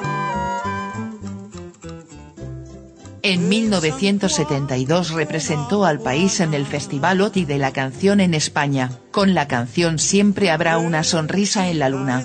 En 3.21 3.49
1972 3.49 5.11
representó 5.11 5.83
al 5.83 5.99
país 5.99 6.39
en 6.39 6.53
el 6.53 6.65
Festival 6.65 7.19
OTI 7.19 7.43
de 7.43 7.57
la 7.57 7.73
canción 7.73 8.21
en 8.21 8.33
España, 8.33 8.91
con 9.11 9.33
la 9.33 9.49
canción 9.49 9.99
Siempre 9.99 10.51
habrá 10.51 10.77
una 10.77 11.03
sonrisa 11.03 11.67
en 11.67 11.79
la 11.79 11.89
luna. 11.89 12.23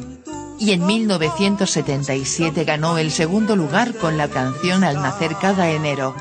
Y 0.60 0.70
en 0.70 0.86
1977 0.86 2.62
ganó 2.62 2.96
el 2.96 3.10
segundo 3.10 3.56
lugar 3.56 3.92
con 3.94 4.16
la 4.16 4.28
canción 4.28 4.84
Al 4.84 5.02
nacer 5.02 5.34
cada 5.40 5.68
enero. 5.68 6.14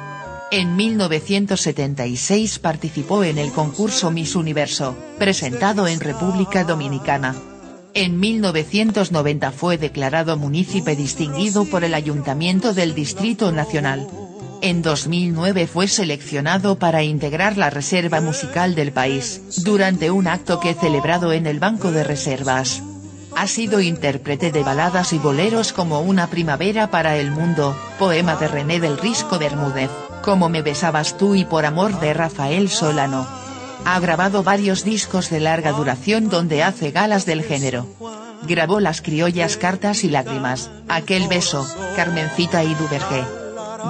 En 0.53 0.75
1976 0.75 2.59
participó 2.59 3.23
en 3.23 3.37
el 3.37 3.53
concurso 3.53 4.11
Miss 4.11 4.35
Universo, 4.35 4.97
presentado 5.17 5.87
en 5.87 6.01
República 6.01 6.65
Dominicana. 6.65 7.33
En 7.93 8.19
1990 8.19 9.51
fue 9.53 9.77
declarado 9.77 10.35
munícipe 10.35 10.97
distinguido 10.97 11.63
por 11.63 11.85
el 11.85 11.93
Ayuntamiento 11.93 12.73
del 12.73 12.93
Distrito 12.93 13.53
Nacional. 13.53 14.09
En 14.61 14.81
2009 14.81 15.67
fue 15.67 15.87
seleccionado 15.87 16.77
para 16.77 17.01
integrar 17.01 17.55
la 17.55 17.69
reserva 17.69 18.19
musical 18.19 18.75
del 18.75 18.91
país, 18.91 19.63
durante 19.63 20.11
un 20.11 20.27
acto 20.27 20.59
que 20.59 20.73
celebrado 20.73 21.31
en 21.31 21.47
el 21.47 21.59
Banco 21.59 21.93
de 21.93 22.03
Reservas. 22.03 22.83
Ha 23.37 23.47
sido 23.47 23.79
intérprete 23.79 24.51
de 24.51 24.63
baladas 24.63 25.13
y 25.13 25.17
boleros 25.17 25.71
como 25.71 26.01
Una 26.01 26.27
primavera 26.27 26.91
para 26.91 27.15
el 27.15 27.31
mundo, 27.31 27.73
poema 27.97 28.35
de 28.35 28.49
René 28.49 28.81
del 28.81 28.97
Risco 28.97 29.39
Bermúdez, 29.39 29.89
Como 30.21 30.49
me 30.49 30.61
besabas 30.61 31.17
tú 31.17 31.35
y 31.35 31.45
por 31.45 31.65
amor 31.65 31.99
de 31.99 32.13
Rafael 32.13 32.69
Solano. 32.69 33.27
Ha 33.85 33.99
grabado 33.99 34.43
varios 34.43 34.83
discos 34.83 35.29
de 35.29 35.39
larga 35.39 35.71
duración 35.71 36.29
donde 36.29 36.63
hace 36.63 36.91
galas 36.91 37.25
del 37.25 37.43
género. 37.43 37.87
Grabó 38.43 38.79
Las 38.79 39.01
criollas 39.01 39.57
cartas 39.57 40.03
y 40.03 40.09
lágrimas, 40.09 40.69
Aquel 40.87 41.27
beso, 41.27 41.67
Carmencita 41.95 42.63
y 42.63 42.73
Duvergé. 42.75 43.23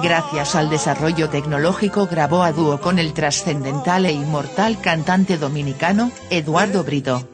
Gracias 0.02 0.54
al 0.54 0.70
desarrollo 0.70 1.28
tecnológico 1.28 2.06
grabó 2.06 2.42
a 2.42 2.52
dúo 2.52 2.80
con 2.80 2.98
el 2.98 3.12
trascendental 3.12 4.06
e 4.06 4.12
inmortal 4.12 4.80
cantante 4.80 5.36
dominicano, 5.36 6.10
Eduardo 6.30 6.82
Brito. 6.82 7.28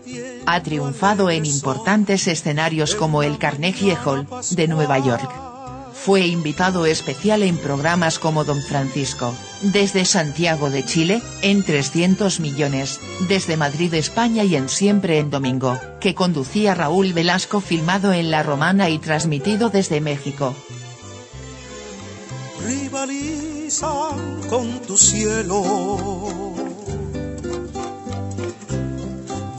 Ha 0.47 0.63
triunfado 0.63 1.31
en 1.31 1.47
importantes 1.47 2.27
escenarios 2.27 2.97
como 2.97 3.23
el 3.23 3.39
Carnegie 3.39 3.97
Hall, 4.05 4.27
de 4.51 4.67
Nueva 4.67 4.99
York. 4.99 5.48
Fue 6.05 6.27
invitado 6.27 6.87
especial 6.87 7.43
en 7.43 7.59
programas 7.59 8.19
como 8.19 8.45
Don 8.45 8.63
Francisco, 8.63 9.35
desde 9.63 10.05
Santiago 10.05 10.71
de 10.71 10.85
Chile, 10.85 11.23
en 11.43 11.63
300 11.63 12.41
millones, 12.41 13.01
desde 13.29 13.57
Madrid 13.57 13.93
España 13.95 14.45
y 14.45 14.57
en 14.57 14.69
Siempre 14.69 15.19
en 15.19 15.31
Domingo, 15.31 15.79
que 16.01 16.15
conducía 16.15 16.75
Raúl 16.75 17.13
Velasco 17.13 17.61
filmado 17.61 18.13
en 18.13 18.31
La 18.31 18.43
Romana 18.43 18.89
y 18.89 18.99
transmitido 18.99 19.71
desde 19.71 20.01
México 20.01 20.55
rivalizan 22.91 24.41
con 24.49 24.81
tu 24.81 24.97
cielo. 24.97 25.63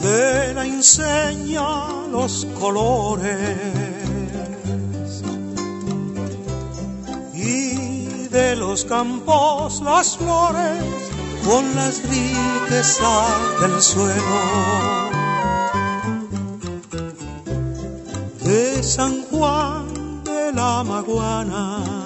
De 0.01 0.53
la 0.53 0.65
enseña 0.65 2.07
los 2.11 2.45
colores 2.59 4.08
de 8.31 8.55
los 8.55 8.85
campos 8.85 9.81
las 9.81 10.17
flores 10.17 10.83
con 11.45 11.75
las 11.75 12.01
riquezas 12.03 13.61
del 13.61 13.81
suelo. 13.81 15.09
De 18.43 18.83
San 18.83 19.23
Juan 19.23 20.23
de 20.23 20.51
la 20.53 20.83
Maguana 20.83 21.99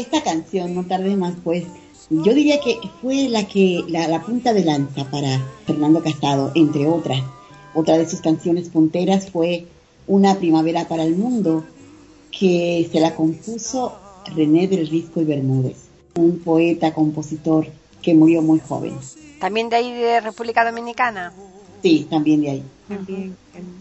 esta 0.00 0.22
canción, 0.22 0.74
No 0.74 0.84
tarde 0.84 1.16
más, 1.16 1.34
pues 1.44 1.64
yo 2.10 2.34
diría 2.34 2.60
que 2.60 2.78
fue 3.00 3.28
la 3.28 3.46
que 3.46 3.84
la, 3.88 4.20
punta 4.22 4.52
de 4.52 4.64
lanza 4.64 5.04
para 5.10 5.40
Fernando 5.66 6.02
Casado, 6.02 6.50
entre 6.54 6.88
otras. 6.88 7.22
Otra 7.72 7.98
de 7.98 8.08
sus 8.08 8.20
canciones 8.20 8.68
punteras 8.68 9.30
fue 9.30 9.66
Una 10.08 10.34
primavera 10.36 10.88
para 10.88 11.04
el 11.04 11.14
mundo, 11.14 11.64
que 12.30 12.88
se 12.90 13.00
la 13.00 13.14
compuso 13.14 13.96
René 14.34 14.68
del 14.68 14.88
Risco 14.88 15.20
y 15.20 15.24
Bermúdez, 15.24 15.76
un 16.16 16.38
poeta, 16.40 16.92
compositor 16.92 17.66
que 18.02 18.14
murió 18.14 18.42
muy 18.42 18.60
joven. 18.60 18.96
¿También 19.40 19.68
de 19.68 19.76
ahí 19.76 19.92
de 19.92 20.20
República 20.20 20.64
Dominicana? 20.64 21.32
Sí, 21.82 22.06
también 22.10 22.42
de 22.42 22.50
ahí. 22.50 22.64
También, 22.88 23.36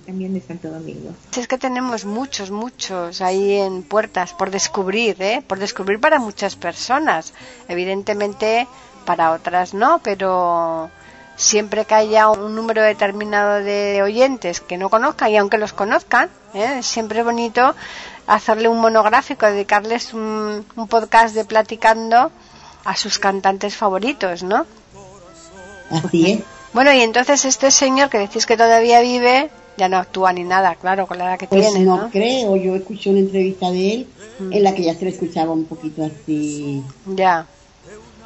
también 0.06 0.34
de 0.34 0.42
Santo 0.42 0.70
Domingo. 0.70 1.12
Es 1.36 1.48
que 1.48 1.58
tenemos 1.58 2.06
muchos, 2.06 2.52
muchos 2.52 3.22
ahí 3.22 3.54
en 3.56 3.84
puertas 3.84 4.34
por 4.34 4.52
descubrir, 4.52 5.22
¿eh? 5.22 5.44
Por 5.46 5.60
descubrir 5.60 6.00
para 6.00 6.20
muchas 6.20 6.56
personas. 6.56 7.34
Evidentemente 7.68 8.68
para 9.06 9.32
otras 9.32 9.74
no, 9.74 10.00
pero 10.04 10.92
siempre 11.36 11.86
que 11.86 11.96
haya 11.96 12.30
un 12.30 12.56
número 12.56 12.84
determinado 12.84 13.64
de 13.64 14.02
oyentes 14.04 14.62
que 14.62 14.78
no 14.78 14.90
conozcan 14.90 15.32
y 15.32 15.38
aunque 15.38 15.58
los 15.58 15.74
conozcan, 15.74 16.30
¿eh? 16.54 16.80
es 16.80 16.86
siempre 16.86 17.24
bonito 17.24 17.76
hacerle 18.28 18.70
un 18.70 18.80
monográfico, 18.80 19.46
dedicarles 19.46 20.14
un, 20.14 20.66
un 20.76 20.88
podcast 20.88 21.34
de 21.36 21.46
platicando 21.46 22.32
a 22.86 22.96
sus 22.96 23.20
cantantes 23.20 23.76
favoritos, 23.76 24.44
¿no? 24.44 24.66
Así 25.90 26.32
es. 26.32 26.40
Bueno, 26.74 26.94
y 26.94 27.02
entonces 27.02 27.46
este 27.46 27.72
señor 27.72 28.10
que 28.10 28.20
decís 28.20 28.46
que 28.46 28.56
todavía 28.56 29.02
vive, 29.02 29.50
ya 29.78 29.90
no 29.90 29.98
actúa 29.98 30.34
ni 30.34 30.44
nada, 30.44 30.76
claro, 30.76 31.08
con 31.08 31.18
la 31.18 31.26
edad 31.26 31.40
que 31.40 31.48
pues 31.48 31.68
tiene. 31.68 31.86
No, 31.86 31.98
no 31.98 32.10
creo, 32.12 32.56
yo 32.56 32.76
escuché 32.76 33.10
una 33.10 33.20
entrevista 33.20 33.72
de 33.72 33.94
él 33.94 34.08
mm. 34.40 34.54
en 34.54 34.64
la 34.64 34.76
que 34.76 34.84
ya 34.84 34.94
se 34.94 35.06
le 35.06 35.12
escuchaba 35.12 35.52
un 35.52 35.66
poquito 35.66 36.06
así. 36.06 36.84
Ya. 37.08 37.48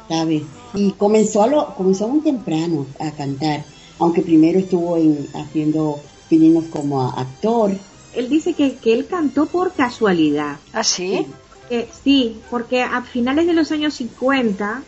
¿Sabes? 0.08 0.42
Y 0.74 0.92
comenzó, 0.92 1.42
a 1.42 1.46
lo, 1.46 1.74
comenzó 1.74 2.06
muy 2.08 2.20
temprano 2.20 2.86
a 2.98 3.10
cantar, 3.12 3.64
aunque 3.98 4.20
primero 4.20 4.58
estuvo 4.58 4.98
en, 4.98 5.26
haciendo 5.34 6.00
pininos 6.28 6.64
como 6.70 7.02
actor. 7.02 7.72
Él 8.16 8.28
dice 8.28 8.54
que, 8.54 8.76
que 8.76 8.92
él 8.92 9.06
cantó 9.06 9.46
por 9.46 9.72
casualidad. 9.72 10.58
¿Ah, 10.72 10.84
sí? 10.84 11.26
sí? 11.68 11.84
sí, 12.04 12.40
porque 12.50 12.82
a 12.82 13.02
finales 13.02 13.46
de 13.46 13.54
los 13.54 13.72
años 13.72 13.94
50 13.94 14.82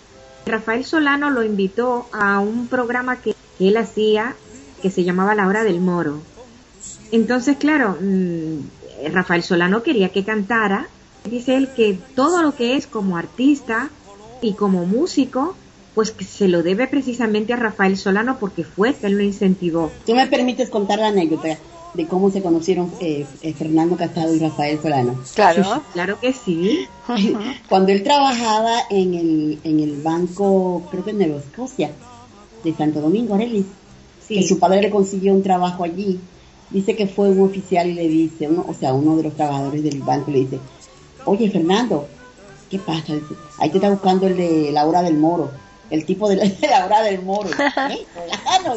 Rafael 0.45 0.85
Solano 0.85 1.31
lo 1.31 1.43
invitó 1.43 2.07
a 2.13 2.39
un 2.39 2.69
programa 2.69 3.21
que 3.21 3.35
que 3.59 3.69
él 3.69 3.77
hacía 3.77 4.35
que 4.83 4.91
se 4.91 5.05
llamaba 5.05 5.35
La 5.35 5.47
Hora 5.47 5.65
del 5.65 5.81
Moro. 5.81 6.21
Entonces, 7.13 7.57
claro, 7.57 7.97
mm, 8.01 9.13
Rafael 9.13 9.43
Solano 9.43 9.83
quería 9.83 10.11
que 10.11 10.25
cantara. 10.25 10.89
Dice 11.25 11.57
él 11.57 11.69
que 11.75 11.99
todo 12.15 12.43
lo 12.43 12.55
que 12.55 12.77
es 12.77 12.87
como 12.87 13.17
artista 13.17 13.91
y 14.43 14.53
como 14.53 14.85
músico, 14.85 15.57
pues 15.95 16.11
que 16.11 16.25
se 16.25 16.47
lo 16.47 16.63
debe 16.63 16.87
precisamente 16.87 17.53
a 17.53 17.57
Rafael 17.57 17.97
Solano 17.97 18.39
porque 18.39 18.65
fue 18.65 18.95
que 18.95 19.07
él 19.07 19.17
lo 19.17 19.23
incentivó. 19.23 19.91
¿Tú 20.05 20.15
me 20.15 20.27
permites 20.27 20.69
contar 20.69 20.99
la 20.99 21.09
anécdota 21.09 21.59
de 21.97 22.07
cómo 22.07 22.31
se 22.31 22.43
conocieron 22.43 22.93
eh, 23.01 23.27
eh, 23.43 23.55
Fernando 23.55 23.97
Casado 23.97 24.35
y 24.35 24.39
Rafael 24.39 24.79
Solano? 24.81 25.19
Claro, 25.35 25.83
claro 25.93 26.21
que 26.21 26.33
sí. 26.33 26.87
Cuando 27.69 27.93
él 27.93 28.03
trabajaba 28.03 28.81
en 28.91 29.15
el, 29.15 29.59
en 29.65 29.81
el 29.81 30.03
banco, 30.03 30.83
creo 30.91 31.05
que 31.05 31.11
en 31.11 31.19
Nueva 31.19 31.39
Escocia, 31.39 31.91
de 32.63 32.75
Santo 32.75 33.01
Domingo, 33.01 33.35
Arelis, 33.35 33.67
que 34.29 34.43
su 34.43 34.59
padre 34.59 34.83
le 34.83 34.91
consiguió 34.91 35.33
un 35.33 35.43
trabajo 35.43 35.85
allí. 35.85 36.21
Dice 36.71 36.97
que 36.97 37.07
fue 37.07 37.31
un 37.31 37.43
oficial 37.43 37.89
y 37.89 37.95
le 37.95 38.09
dice, 38.09 38.49
uno, 38.49 38.67
o 38.69 38.75
sea, 38.75 38.93
uno 38.93 39.17
de 39.17 39.23
los 39.23 39.35
trabajadores 39.35 39.83
del 39.83 40.03
banco 40.03 40.31
le 40.31 40.41
dice, 40.41 40.59
oye 41.25 41.49
Fernando, 41.49 42.09
¿qué 42.69 42.79
pasa? 42.79 43.15
ahí 43.59 43.71
te 43.71 43.77
está 43.77 43.89
buscando 43.89 44.27
el 44.27 44.37
de 44.37 44.73
la 44.73 44.85
hora 44.85 45.03
del 45.03 45.17
moro, 45.17 45.51
el 45.91 46.05
tipo 46.05 46.29
de 46.29 46.37
la, 46.37 46.45
hora 46.85 47.03
del 47.03 47.23
moro. 47.23 47.49
¿Eh? 47.91 48.05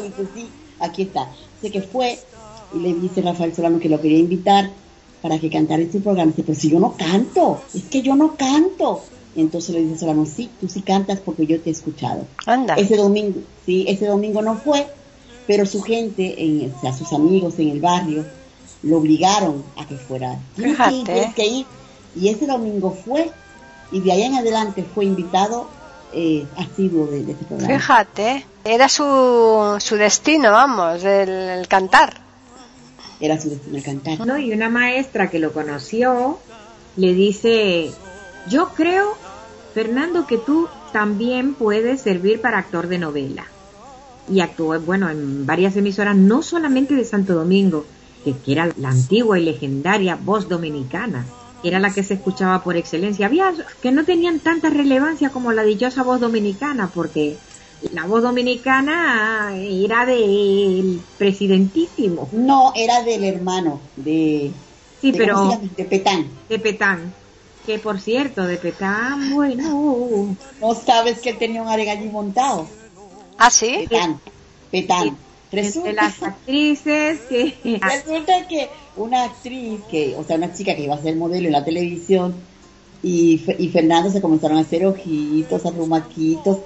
dice, 0.02 0.28
sí, 0.34 0.48
aquí 0.78 1.02
está. 1.02 1.28
Dice 1.60 1.72
que 1.72 1.82
fue 1.82 2.18
y 2.74 2.78
le 2.78 2.94
dice 2.94 3.22
Rafael 3.22 3.54
Solano 3.54 3.78
que 3.78 3.88
lo 3.88 4.00
quería 4.00 4.18
invitar 4.18 4.70
para 5.22 5.38
que 5.38 5.50
cantara 5.50 5.82
este 5.82 6.00
programa. 6.00 6.30
Dice, 6.30 6.42
pero 6.44 6.58
si 6.58 6.70
yo 6.70 6.80
no 6.80 6.94
canto, 6.96 7.60
es 7.74 7.84
que 7.84 8.02
yo 8.02 8.16
no 8.16 8.36
canto. 8.36 9.02
Entonces 9.36 9.74
le 9.74 9.82
dice 9.82 9.98
Solano, 9.98 10.26
sí, 10.26 10.50
tú 10.60 10.68
sí 10.68 10.82
cantas 10.82 11.20
porque 11.20 11.46
yo 11.46 11.60
te 11.60 11.70
he 11.70 11.72
escuchado. 11.72 12.26
Anda. 12.46 12.74
Ese 12.74 12.96
domingo, 12.96 13.40
sí, 13.64 13.84
ese 13.88 14.06
domingo 14.06 14.42
no 14.42 14.56
fue, 14.56 14.86
pero 15.46 15.66
su 15.66 15.82
gente, 15.82 16.34
en, 16.38 16.72
o 16.76 16.80
sea, 16.80 16.92
sus 16.92 17.12
amigos 17.12 17.58
en 17.58 17.68
el 17.68 17.80
barrio, 17.80 18.24
lo 18.82 18.98
obligaron 18.98 19.62
a 19.76 19.86
que 19.86 19.96
fuera. 19.96 20.38
Fíjate. 20.56 21.32
que 21.36 21.46
ir. 21.46 21.66
Y 22.16 22.28
ese 22.28 22.46
domingo 22.46 22.90
fue, 23.04 23.30
y 23.92 24.00
de 24.00 24.12
ahí 24.12 24.22
en 24.22 24.34
adelante 24.34 24.84
fue 24.94 25.04
invitado 25.04 25.68
eh, 26.12 26.44
asiduo 26.56 27.06
de, 27.06 27.24
de 27.24 27.32
este 27.32 27.44
programa. 27.44 27.72
Fíjate, 27.72 28.46
era 28.64 28.88
su, 28.88 29.76
su 29.78 29.96
destino, 29.96 30.50
vamos, 30.50 31.04
el, 31.04 31.28
el 31.28 31.68
cantar. 31.68 32.29
Era 33.20 33.40
su 33.40 33.50
destino 33.50 33.82
el. 33.82 34.24
¿no? 34.24 34.38
Y 34.38 34.52
una 34.52 34.68
maestra 34.68 35.30
que 35.30 35.38
lo 35.38 35.52
conoció 35.52 36.38
le 36.96 37.14
dice, 37.14 37.90
yo 38.48 38.70
creo, 38.70 39.14
Fernando, 39.74 40.26
que 40.26 40.38
tú 40.38 40.68
también 40.92 41.54
puedes 41.54 42.00
servir 42.00 42.40
para 42.40 42.58
actor 42.58 42.88
de 42.88 42.98
novela. 42.98 43.46
Y 44.28 44.40
actuó, 44.40 44.78
bueno, 44.80 45.10
en 45.10 45.46
varias 45.46 45.76
emisoras, 45.76 46.16
no 46.16 46.42
solamente 46.42 46.94
de 46.94 47.04
Santo 47.04 47.34
Domingo, 47.34 47.84
que, 48.24 48.34
que 48.36 48.52
era 48.52 48.70
la 48.76 48.90
antigua 48.90 49.38
y 49.38 49.44
legendaria 49.44 50.16
voz 50.16 50.48
dominicana, 50.48 51.26
que 51.62 51.68
era 51.68 51.80
la 51.80 51.92
que 51.92 52.02
se 52.02 52.14
escuchaba 52.14 52.62
por 52.62 52.76
excelencia. 52.76 53.26
Había 53.26 53.52
que 53.82 53.92
no 53.92 54.04
tenían 54.04 54.40
tanta 54.40 54.70
relevancia 54.70 55.30
como 55.30 55.52
la 55.52 55.62
dichosa 55.62 56.02
voz 56.02 56.20
dominicana, 56.20 56.90
porque 56.94 57.36
la 57.92 58.04
voz 58.06 58.22
dominicana 58.22 59.54
era 59.56 60.06
del 60.06 61.00
presidentísimo. 61.18 62.28
No, 62.32 62.72
era 62.76 63.02
del 63.02 63.24
hermano 63.24 63.80
de, 63.96 64.50
Sí, 65.00 65.12
de, 65.12 65.18
pero 65.18 65.58
de 65.76 65.84
Petán. 65.84 66.26
de 66.48 66.58
Petán. 66.58 67.14
Que 67.66 67.78
por 67.78 68.00
cierto, 68.00 68.44
de 68.44 68.56
Petán, 68.56 69.34
bueno. 69.34 70.36
No 70.60 70.74
sabes 70.74 71.20
que 71.20 71.30
él 71.30 71.38
tenía 71.38 71.62
un 71.62 71.68
aregallí 71.68 72.08
montado. 72.08 72.66
¿Ah, 73.38 73.50
sí? 73.50 73.86
Petán. 73.88 74.20
Petán. 74.70 75.16
Entre 75.52 75.62
Resulta, 75.62 75.92
las 75.92 76.22
actrices 76.22 77.20
que 77.28 77.56
resulta 77.82 78.46
que 78.46 78.68
una 78.96 79.24
actriz, 79.24 79.80
que, 79.90 80.14
o 80.16 80.22
sea, 80.22 80.36
una 80.36 80.54
chica 80.54 80.76
que 80.76 80.84
iba 80.84 80.94
a 80.94 81.02
ser 81.02 81.16
modelo 81.16 81.46
en 81.46 81.52
la 81.52 81.64
televisión, 81.64 82.34
y, 83.02 83.40
y 83.58 83.68
Fernando 83.70 84.10
se 84.10 84.20
comenzaron 84.20 84.58
a 84.58 84.60
hacer 84.60 84.86
ojitos, 84.86 85.66
arrumaquitos, 85.66 86.58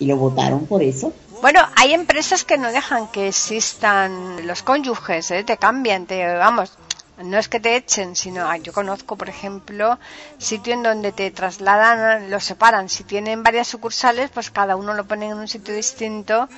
y 0.00 0.06
lo 0.06 0.16
votaron 0.16 0.66
por 0.66 0.82
eso. 0.82 1.12
Bueno, 1.40 1.60
hay 1.76 1.94
empresas 1.94 2.44
que 2.44 2.58
no 2.58 2.72
dejan 2.72 3.08
que 3.08 3.28
existan 3.28 4.46
los 4.46 4.62
cónyuges, 4.62 5.30
¿eh? 5.30 5.44
te 5.44 5.56
cambian, 5.56 6.06
te 6.06 6.26
vamos. 6.34 6.72
No 7.22 7.38
es 7.38 7.48
que 7.48 7.60
te 7.60 7.76
echen, 7.76 8.16
sino 8.16 8.48
ah, 8.48 8.56
yo 8.56 8.72
conozco, 8.72 9.16
por 9.16 9.28
ejemplo, 9.28 9.98
sitio 10.38 10.72
en 10.72 10.82
donde 10.82 11.12
te 11.12 11.30
trasladan, 11.30 12.30
los 12.30 12.44
separan. 12.44 12.88
Si 12.88 13.04
tienen 13.04 13.42
varias 13.42 13.68
sucursales, 13.68 14.30
pues 14.32 14.50
cada 14.50 14.74
uno 14.74 14.94
lo 14.94 15.04
ponen 15.04 15.32
en 15.32 15.38
un 15.38 15.48
sitio 15.48 15.74
distinto, 15.74 16.48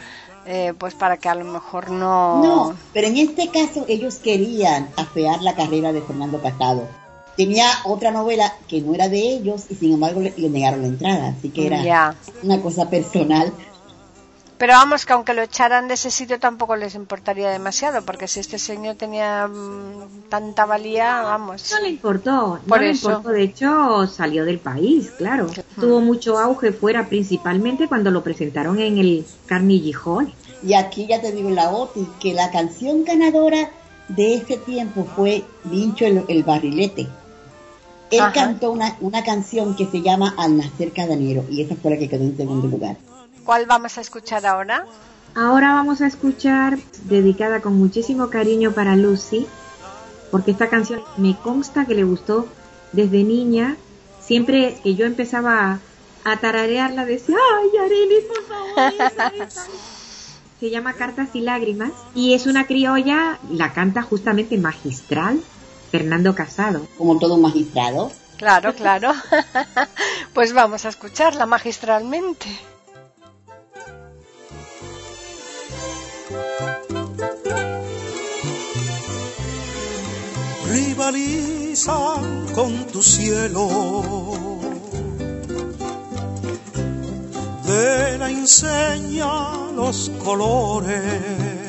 eh, 0.47 0.73
pues 0.79 0.95
para 0.95 1.17
que 1.17 1.29
a 1.29 1.35
lo 1.35 1.45
mejor 1.45 1.91
no. 1.91 2.43
No, 2.43 2.75
pero 2.93 3.09
en 3.09 3.17
este 3.17 3.49
caso 3.49 3.85
ellos 3.89 4.17
querían 4.17 4.89
afear 4.97 5.43
la 5.43 5.57
carrera 5.57 5.93
de 5.93 6.01
Fernando 6.01 6.41
Casado. 6.41 6.89
Tenía 7.37 7.66
otra 7.85 8.11
novela 8.11 8.53
que 8.68 8.81
no 8.81 8.95
era 8.95 9.09
de 9.09 9.21
ellos 9.21 9.64
y 9.71 9.75
sin 9.75 9.92
embargo 9.95 10.21
le, 10.21 10.35
le 10.37 10.51
negaron 10.51 10.83
la 10.83 10.88
entrada, 10.88 11.29
así 11.29 11.49
que 11.51 11.66
era 11.66 12.14
una 12.42 12.61
cosa 12.61 12.90
personal. 12.90 13.53
Pero 14.62 14.75
vamos, 14.75 15.05
que 15.05 15.12
aunque 15.12 15.35
lo 15.35 15.42
echaran 15.42 15.88
de 15.88 15.95
ese 15.95 16.12
sitio 16.12 16.38
tampoco 16.38 16.77
les 16.77 16.95
importaría 16.95 17.51
demasiado, 17.51 18.03
porque 18.03 18.29
si 18.29 18.38
este 18.38 18.61
señor 18.61 18.95
tenía 18.95 19.49
mm, 19.49 20.29
tanta 20.29 20.66
valía, 20.66 21.21
vamos. 21.23 21.73
no 21.73 21.81
le 21.81 21.88
importó, 21.88 22.61
Por 22.68 22.79
no 22.79 22.85
le 22.85 22.92
importó, 22.92 23.31
de 23.31 23.42
hecho 23.42 24.07
salió 24.07 24.45
del 24.45 24.61
país, 24.61 25.11
claro. 25.18 25.49
Tuvo 25.81 26.01
mucho 26.01 26.38
auge 26.38 26.71
fuera, 26.71 27.09
principalmente 27.09 27.88
cuando 27.88 28.12
lo 28.12 28.23
presentaron 28.23 28.79
en 28.79 28.99
el 28.99 29.27
Carnegie 29.47 29.97
Hall. 30.05 30.33
Y 30.62 30.75
aquí 30.75 31.09
ya 31.09 31.21
te 31.21 31.33
digo 31.33 31.51
la 31.51 31.68
OTI 31.71 32.07
que 32.21 32.33
la 32.33 32.53
canción 32.53 33.03
ganadora 33.03 33.68
de 34.07 34.35
ese 34.35 34.59
tiempo 34.59 35.05
fue 35.16 35.42
Vincho 35.64 36.07
el, 36.07 36.25
el 36.29 36.45
Barrilete. 36.45 37.09
Él 38.12 38.20
Ajá. 38.20 38.33
cantó 38.33 38.70
una, 38.70 38.94
una 39.01 39.25
canción 39.25 39.75
que 39.75 39.87
se 39.87 40.03
llama 40.03 40.35
Al 40.37 40.59
nacer 40.59 40.92
cada 40.92 41.14
enero 41.14 41.46
y 41.51 41.62
esa 41.62 41.77
fue 41.77 41.92
la 41.92 41.98
que 41.98 42.11
quedó 42.11 42.25
en 42.25 42.37
segundo 42.37 42.68
lugar. 42.68 42.98
¿Cuál 43.42 43.64
vamos 43.64 43.96
a 43.96 44.03
escuchar 44.03 44.44
ahora? 44.44 44.85
Ahora 45.35 45.72
vamos 45.72 46.03
a 46.03 46.09
escuchar, 46.09 46.79
dedicada 47.05 47.62
con 47.62 47.79
muchísimo 47.79 48.29
cariño 48.29 48.72
para 48.72 48.96
Lucy, 48.96 49.46
porque 50.31 50.51
esta 50.51 50.68
canción 50.68 51.01
me 51.16 51.35
consta 51.38 51.87
que 51.87 51.94
le 51.94 52.05
gustó 52.05 52.46
desde 52.92 53.25
niña. 53.25 53.77
Siempre 54.20 54.77
que 54.83 54.94
yo 54.94 55.07
empezaba 55.07 55.79
a 56.22 56.37
tararearla 56.37 57.07
decía, 57.07 57.37
ay, 57.62 57.70
Arely, 57.79 58.20
por 58.29 58.42
favor, 58.44 58.92
esa, 58.92 59.29
esa". 59.29 59.66
Se 60.61 60.68
llama 60.68 60.92
Cartas 60.92 61.31
y 61.33 61.40
Lágrimas 61.40 61.92
y 62.14 62.35
es 62.35 62.46
una 62.46 62.66
criolla, 62.66 63.38
la 63.51 63.72
canta 63.72 64.03
justamente 64.03 64.59
magistral 64.59 65.40
Fernando 65.93 66.35
Casado. 66.35 66.89
Como 66.97 67.19
todo 67.19 67.37
magistrado. 67.37 68.11
Claro, 68.39 68.75
claro. 68.75 69.13
pues 70.35 70.53
vamos 70.55 70.87
a 70.87 70.89
escucharla 70.89 71.45
magistralmente. 71.47 72.49
rivalizan 80.73 82.47
con 82.55 82.87
tu 82.87 83.03
cielo. 83.03 83.69
De 87.67 88.17
la 88.19 88.31
enseña 88.31 89.71
los 89.75 90.11
colores 90.25 91.62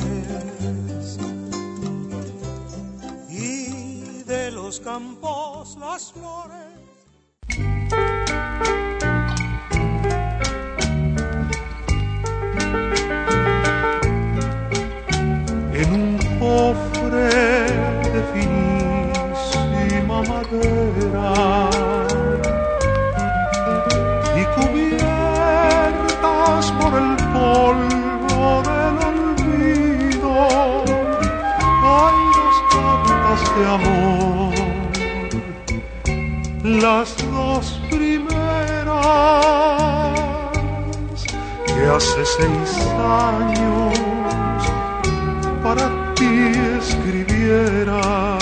de 4.34 4.52
los 4.52 4.80
campos 4.80 5.78
las 5.80 6.12
flores. 6.12 6.68
en 15.82 15.88
un 16.00 16.08
cofre 16.40 17.30
de 18.14 18.22
finísima 18.34 20.18
madera 20.32 21.34
y 24.40 24.42
cubiertas 24.56 26.64
por 26.80 26.92
el 27.04 27.12
polvo 27.36 28.42
del 28.70 28.96
olvido 29.12 30.34
hay 31.96 32.20
dos 32.38 32.58
cartas 32.72 33.42
de 33.56 33.64
amor 33.76 34.03
las 36.84 37.16
dos 37.32 37.80
primeras 37.90 38.28
que 41.66 41.86
hace 41.88 42.26
seis 42.26 42.72
años 43.00 43.94
para 45.64 46.14
ti 46.16 46.52
escribiera 46.78 48.38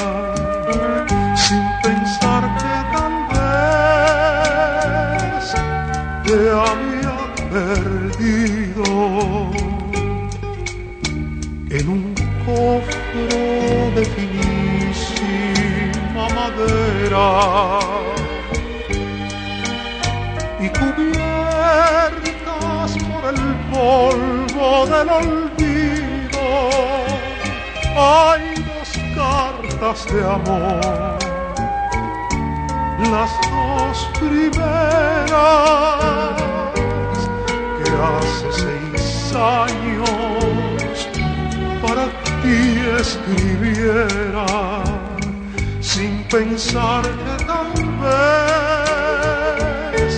del 25.02 25.10
olvido. 25.10 26.46
Hay 27.96 28.54
dos 28.56 28.90
cartas 29.16 30.06
de 30.14 30.22
amor, 30.24 31.18
las 33.12 33.32
dos 33.50 33.98
primeras 34.20 35.32
que 37.78 37.88
hace 38.10 38.48
seis 38.64 39.06
años 39.36 40.96
para 41.82 42.06
ti 42.44 42.60
escribiera 43.00 44.50
sin 45.82 46.14
pensar 46.26 47.02
que 47.02 47.36
tal 47.46 47.72
vez 48.04 50.12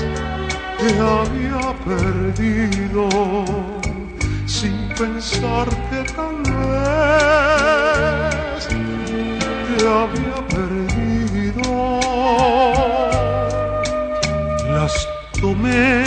te 0.78 0.90
había 1.00 1.64
perdido 1.86 3.04
sin 4.96 5.06
pensar 5.06 5.68
que 5.90 6.04
tal 6.14 6.36
vez 6.44 7.48
te 9.68 9.88
había 9.88 10.38
perdido. 10.48 12.00
Las 14.70 14.94
tomé 15.40 16.04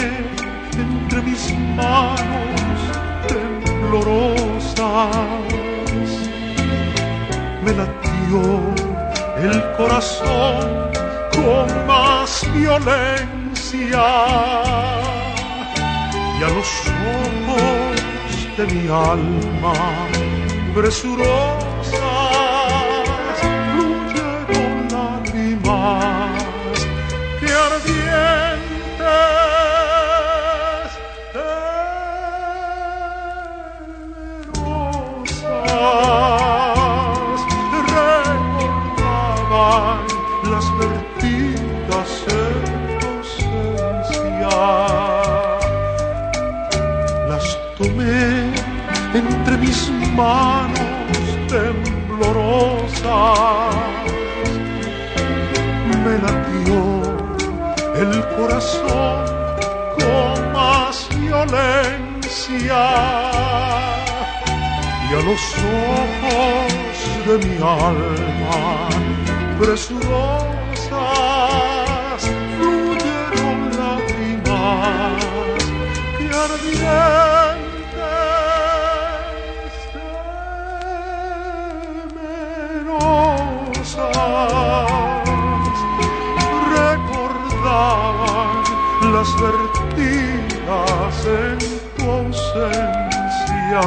entre 0.77 1.21
mis 1.21 1.53
manos 1.75 2.79
temblorosas. 3.27 4.79
Me 7.63 7.71
latió 7.73 8.41
el 9.37 9.57
corazón 9.77 10.91
con 11.33 11.67
más 11.87 12.45
violencia 12.53 14.05
y 16.39 16.43
a 16.43 16.49
los 16.49 16.86
de 18.57 18.65
mi 18.73 18.87
alma. 18.87 19.73
Presurosas 20.73 21.66
entre 49.13 49.57
mis 49.57 49.91
manos 50.15 50.77
temblorosas. 51.47 53.05
Me 56.03 56.17
latió 56.19 56.79
el 57.95 58.11
corazón 58.35 59.25
con 59.97 60.53
más 60.53 61.07
violencia 61.19 62.83
y 65.09 65.13
a 65.13 65.21
los 65.29 65.43
ojos 65.85 66.71
de 67.25 67.35
mi 67.45 67.55
alma 67.57 68.89
presurosas 69.59 70.47
fluyeron 72.57 73.59
lágrimas 73.77 75.23
que 76.17 76.25
ardientes 76.35 77.36
las 89.17 89.33
vertidas 89.41 91.15
en 91.25 91.57
tu 91.97 92.03
ausencia. 92.11 93.81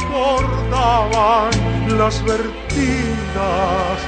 Recordaban 0.00 1.52
las 1.98 2.16
vertidas 2.24 3.98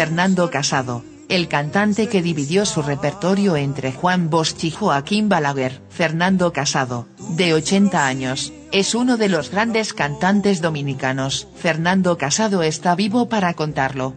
Fernando 0.00 0.50
Casado, 0.50 1.04
el 1.28 1.46
cantante 1.46 2.08
que 2.08 2.22
dividió 2.22 2.64
su 2.64 2.80
repertorio 2.80 3.56
entre 3.56 3.92
Juan 3.92 4.30
Bosch 4.30 4.64
y 4.64 4.70
Joaquín 4.70 5.28
Balaguer. 5.28 5.82
Fernando 5.90 6.54
Casado, 6.54 7.06
de 7.36 7.52
80 7.52 8.06
años, 8.06 8.50
es 8.72 8.94
uno 8.94 9.18
de 9.18 9.28
los 9.28 9.50
grandes 9.50 9.92
cantantes 9.92 10.62
dominicanos. 10.62 11.48
Fernando 11.54 12.16
Casado 12.16 12.62
está 12.62 12.94
vivo 12.94 13.28
para 13.28 13.52
contarlo. 13.52 14.14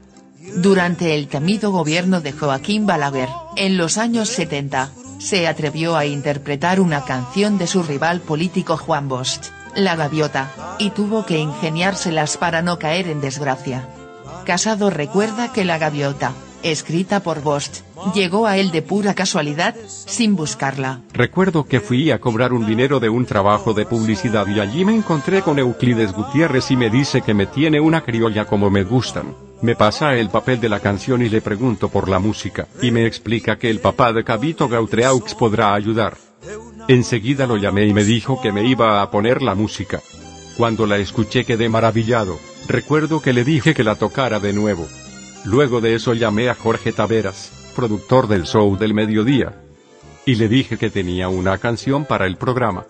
Durante 0.55 1.15
el 1.15 1.27
temido 1.27 1.71
gobierno 1.71 2.21
de 2.21 2.31
Joaquín 2.31 2.85
Balaguer, 2.85 3.27
en 3.57 3.75
los 3.75 3.97
años 3.97 4.29
70, 4.29 4.89
se 5.19 5.49
atrevió 5.49 5.97
a 5.97 6.05
interpretar 6.05 6.79
una 6.79 7.03
canción 7.03 7.57
de 7.57 7.67
su 7.67 7.83
rival 7.83 8.21
político 8.21 8.77
Juan 8.77 9.09
Bosch, 9.09 9.51
La 9.75 9.97
Gaviota, 9.97 10.49
y 10.79 10.91
tuvo 10.91 11.25
que 11.25 11.39
ingeniárselas 11.39 12.37
para 12.37 12.61
no 12.61 12.79
caer 12.79 13.09
en 13.09 13.19
desgracia. 13.19 13.85
Casado 14.45 14.89
recuerda 14.89 15.53
que 15.53 15.63
La 15.63 15.77
Gaviota, 15.77 16.33
escrita 16.63 17.21
por 17.21 17.41
Bosch, 17.41 17.81
llegó 18.13 18.45
a 18.45 18.57
él 18.57 18.71
de 18.71 18.81
pura 18.81 19.13
casualidad, 19.13 19.73
sin 19.87 20.35
buscarla. 20.35 20.99
Recuerdo 21.13 21.65
que 21.65 21.79
fui 21.79 22.11
a 22.11 22.19
cobrar 22.19 22.51
un 22.51 22.65
dinero 22.65 22.99
de 22.99 23.09
un 23.09 23.25
trabajo 23.25 23.73
de 23.73 23.85
publicidad 23.85 24.45
y 24.47 24.59
allí 24.59 24.83
me 24.83 24.95
encontré 24.95 25.41
con 25.41 25.59
Euclides 25.59 26.11
Gutiérrez 26.11 26.71
y 26.71 26.75
me 26.75 26.89
dice 26.89 27.21
que 27.21 27.33
me 27.33 27.45
tiene 27.45 27.79
una 27.79 28.01
criolla 28.01 28.45
como 28.45 28.69
me 28.69 28.83
gustan. 28.83 29.33
Me 29.61 29.75
pasa 29.75 30.15
el 30.15 30.29
papel 30.29 30.59
de 30.59 30.67
la 30.67 30.81
canción 30.81 31.21
y 31.21 31.29
le 31.29 31.41
pregunto 31.41 31.87
por 31.87 32.09
la 32.09 32.19
música, 32.19 32.67
y 32.81 32.91
me 32.91 33.05
explica 33.05 33.57
que 33.57 33.69
el 33.69 33.79
papá 33.79 34.11
de 34.11 34.25
Cabito 34.25 34.67
Gautreaux 34.67 35.33
podrá 35.35 35.73
ayudar. 35.73 36.17
Enseguida 36.89 37.47
lo 37.47 37.55
llamé 37.55 37.85
y 37.85 37.93
me 37.93 38.03
dijo 38.03 38.41
que 38.41 38.51
me 38.51 38.65
iba 38.65 39.01
a 39.01 39.09
poner 39.09 39.41
la 39.41 39.55
música. 39.55 40.01
Cuando 40.57 40.85
la 40.85 40.97
escuché 40.97 41.45
quedé 41.45 41.69
maravillado, 41.69 42.37
recuerdo 42.67 43.21
que 43.21 43.33
le 43.33 43.43
dije 43.43 43.73
que 43.73 43.83
la 43.83 43.95
tocara 43.95 44.39
de 44.39 44.53
nuevo. 44.53 44.87
Luego 45.45 45.81
de 45.81 45.95
eso 45.95 46.13
llamé 46.13 46.49
a 46.49 46.55
Jorge 46.55 46.91
Taveras, 46.91 47.51
productor 47.75 48.27
del 48.27 48.43
show 48.43 48.77
del 48.77 48.93
mediodía. 48.93 49.53
Y 50.25 50.35
le 50.35 50.47
dije 50.47 50.77
que 50.77 50.89
tenía 50.89 51.27
una 51.27 51.57
canción 51.57 52.05
para 52.05 52.25
el 52.27 52.37
programa. 52.37 52.85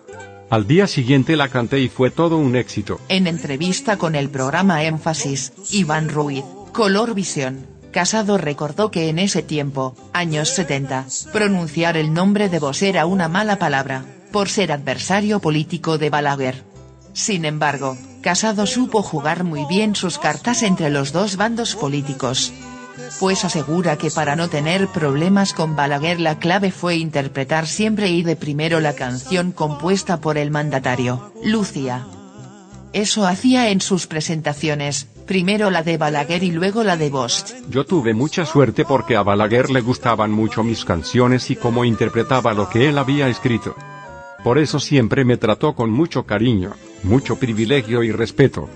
Al 0.50 0.66
día 0.66 0.86
siguiente 0.86 1.36
la 1.36 1.48
canté 1.48 1.80
y 1.80 1.88
fue 1.88 2.10
todo 2.10 2.36
un 2.36 2.54
éxito. 2.54 3.00
En 3.08 3.26
entrevista 3.26 3.96
con 3.96 4.14
el 4.14 4.30
programa 4.30 4.84
Énfasis, 4.84 5.52
Iván 5.72 6.08
Ruiz, 6.08 6.44
Color 6.72 7.14
Visión, 7.14 7.66
Casado 7.94 8.38
recordó 8.38 8.90
que 8.90 9.08
en 9.08 9.20
ese 9.20 9.42
tiempo, 9.42 9.94
años 10.12 10.48
70, 10.48 11.06
pronunciar 11.32 11.96
el 11.96 12.12
nombre 12.12 12.48
de 12.48 12.58
Bosch 12.58 12.82
era 12.82 13.06
una 13.06 13.28
mala 13.28 13.60
palabra, 13.60 14.04
por 14.32 14.48
ser 14.48 14.72
adversario 14.72 15.38
político 15.38 15.96
de 15.96 16.10
Balaguer. 16.10 16.73
Sin 17.14 17.44
embargo, 17.44 17.96
Casado 18.24 18.64
supo 18.64 19.02
jugar 19.02 19.44
muy 19.44 19.66
bien 19.66 19.94
sus 19.94 20.18
cartas 20.18 20.62
entre 20.62 20.88
los 20.88 21.12
dos 21.12 21.36
bandos 21.36 21.76
políticos. 21.76 22.54
Pues 23.20 23.44
asegura 23.44 23.98
que 23.98 24.10
para 24.10 24.34
no 24.34 24.48
tener 24.48 24.88
problemas 24.88 25.52
con 25.52 25.76
Balaguer 25.76 26.20
la 26.20 26.38
clave 26.38 26.70
fue 26.70 26.96
interpretar 26.96 27.66
siempre 27.66 28.08
y 28.08 28.22
de 28.22 28.34
primero 28.34 28.80
la 28.80 28.94
canción 28.94 29.52
compuesta 29.52 30.22
por 30.22 30.38
el 30.38 30.50
mandatario, 30.50 31.34
Lucia. 31.44 32.06
Eso 32.94 33.26
hacía 33.26 33.68
en 33.68 33.82
sus 33.82 34.06
presentaciones, 34.06 35.06
primero 35.26 35.70
la 35.70 35.82
de 35.82 35.98
Balaguer 35.98 36.44
y 36.44 36.50
luego 36.50 36.82
la 36.82 36.96
de 36.96 37.10
Bosch. 37.10 37.52
Yo 37.68 37.84
tuve 37.84 38.14
mucha 38.14 38.46
suerte 38.46 38.86
porque 38.86 39.16
a 39.16 39.22
Balaguer 39.22 39.68
le 39.68 39.82
gustaban 39.82 40.30
mucho 40.30 40.62
mis 40.62 40.86
canciones 40.86 41.50
y 41.50 41.56
cómo 41.56 41.84
interpretaba 41.84 42.54
lo 42.54 42.70
que 42.70 42.88
él 42.88 42.96
había 42.96 43.28
escrito. 43.28 43.76
Por 44.44 44.58
eso 44.58 44.78
siempre 44.78 45.24
me 45.24 45.38
trató 45.38 45.74
con 45.74 45.90
mucho 45.90 46.26
cariño, 46.26 46.74
mucho 47.02 47.36
privilegio 47.36 48.02
y 48.02 48.12
respeto. 48.12 48.68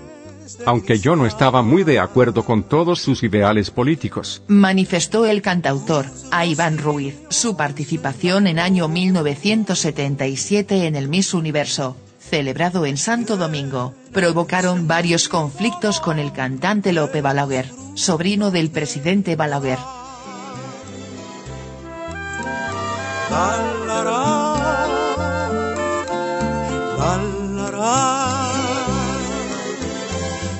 Aunque 0.65 0.97
yo 0.97 1.15
no 1.15 1.27
estaba 1.27 1.61
muy 1.61 1.83
de 1.83 1.99
acuerdo 1.99 2.43
con 2.43 2.63
todos 2.63 2.99
sus 2.99 3.21
ideales 3.21 3.69
políticos. 3.69 4.41
Manifestó 4.47 5.27
el 5.27 5.43
cantautor, 5.43 6.07
a 6.31 6.47
Iván 6.47 6.79
Ruiz. 6.79 7.19
Su 7.29 7.55
participación 7.55 8.47
en 8.47 8.57
año 8.57 8.87
1977 8.87 10.87
en 10.87 10.95
el 10.95 11.07
Miss 11.07 11.35
Universo, 11.35 11.95
celebrado 12.19 12.87
en 12.87 12.97
Santo 12.97 13.37
Domingo, 13.37 13.93
provocaron 14.11 14.87
varios 14.87 15.29
conflictos 15.29 15.99
con 15.99 16.17
el 16.17 16.33
cantante 16.33 16.93
Lope 16.93 17.21
Balaguer, 17.21 17.69
sobrino 17.93 18.49
del 18.49 18.71
presidente 18.71 19.35
Balaguer. 19.35 19.77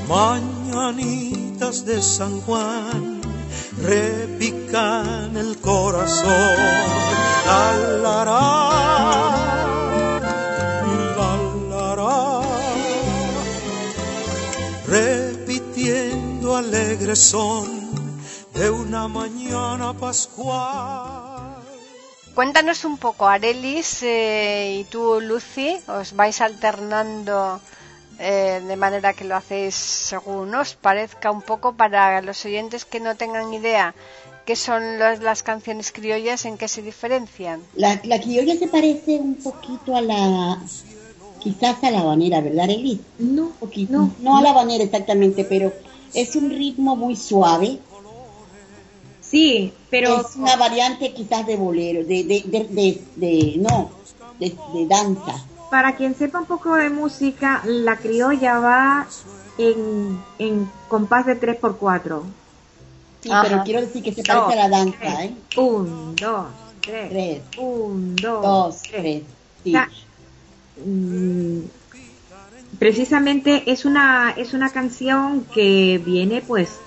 Mañanitas 0.09 1.85
de 1.85 2.01
San 2.01 2.41
Juan 2.41 3.21
repican 3.77 5.37
el 5.37 5.55
corazón. 5.61 6.57
La, 7.45 7.73
la, 8.03 8.25
la, 8.25 8.43
la, 11.85 12.41
repitiendo 14.87 16.57
alegre 16.57 17.15
son 17.15 17.67
de 18.55 18.71
una 18.71 19.07
mañana 19.07 19.93
pascual. 19.93 21.55
Cuéntanos 22.33 22.83
un 22.83 22.97
poco, 22.97 23.27
Arelis 23.27 24.01
eh, 24.01 24.79
y 24.79 24.83
tú, 24.85 25.21
Lucy, 25.21 25.77
os 25.87 26.15
vais 26.15 26.41
alternando 26.41 27.61
eh, 28.19 28.61
de 28.67 28.75
manera 28.75 29.13
que 29.13 29.23
lo 29.23 29.35
hacéis 29.35 29.75
según 29.75 30.53
os 30.53 30.75
parezca 30.75 31.31
un 31.31 31.41
poco 31.41 31.73
para 31.73 32.21
los 32.21 32.43
oyentes 32.45 32.85
que 32.85 32.99
no 32.99 33.15
tengan 33.15 33.53
idea 33.53 33.95
qué 34.45 34.55
son 34.55 34.99
las 34.99 35.43
canciones 35.43 35.91
criollas, 35.91 36.45
en 36.45 36.57
qué 36.57 36.67
se 36.67 36.81
diferencian. 36.81 37.61
La, 37.75 37.99
la 38.03 38.19
criolla 38.19 38.57
se 38.57 38.67
parece 38.67 39.17
un 39.17 39.35
poquito 39.35 39.95
a 39.95 40.01
la 40.01 40.59
quizás 41.39 41.83
a 41.83 41.91
la 41.91 41.99
habanera, 42.01 42.41
¿verdad, 42.41 42.69
Elis? 42.69 42.99
No, 43.17 43.51
poquito. 43.59 43.93
No, 43.93 44.11
no 44.19 44.37
a 44.37 44.41
la 44.41 44.51
habanera 44.51 44.83
exactamente, 44.83 45.45
pero 45.45 45.71
es 46.13 46.35
un 46.35 46.49
ritmo 46.49 46.95
muy 46.95 47.15
suave. 47.15 47.79
Sí, 49.21 49.71
pero... 49.89 50.21
Es 50.21 50.35
una 50.35 50.55
variante 50.55 51.13
quizás 51.13 51.45
de 51.45 51.55
bolero, 51.55 52.03
de, 52.03 52.23
de, 52.23 52.43
de, 52.47 53.01
de, 53.15 53.55
no, 53.57 53.91
de, 54.39 54.55
danza. 54.87 55.45
Para 55.69 55.95
quien 55.95 56.15
sepa 56.15 56.39
un 56.39 56.45
poco 56.45 56.75
de 56.75 56.89
música, 56.89 57.61
la 57.65 57.97
criolla 57.97 58.59
va 58.59 59.07
en, 59.57 60.19
en 60.39 60.71
compás 60.87 61.25
de 61.25 61.39
3x4. 61.39 62.21
Sí, 63.21 63.29
pero 63.43 63.63
quiero 63.63 63.81
decir 63.81 64.01
que 64.01 64.13
se 64.13 64.23
parece 64.23 64.59
a 64.59 64.67
la 64.67 64.69
danza, 64.69 65.25
¿eh? 65.25 65.35
Un, 65.57 66.15
dos, 66.15 66.47
tres. 66.81 67.09
tres. 67.09 67.41
Un, 67.57 68.15
dos, 68.15 68.41
dos 68.41 68.81
tres. 68.83 69.23
Sí. 69.63 69.75
Mm, 70.85 71.65
precisamente 72.79 73.63
es 73.71 73.83
una, 73.83 74.33
es 74.37 74.53
una 74.53 74.69
canción 74.69 75.45
que 75.53 76.01
viene 76.03 76.41
pues 76.41 76.79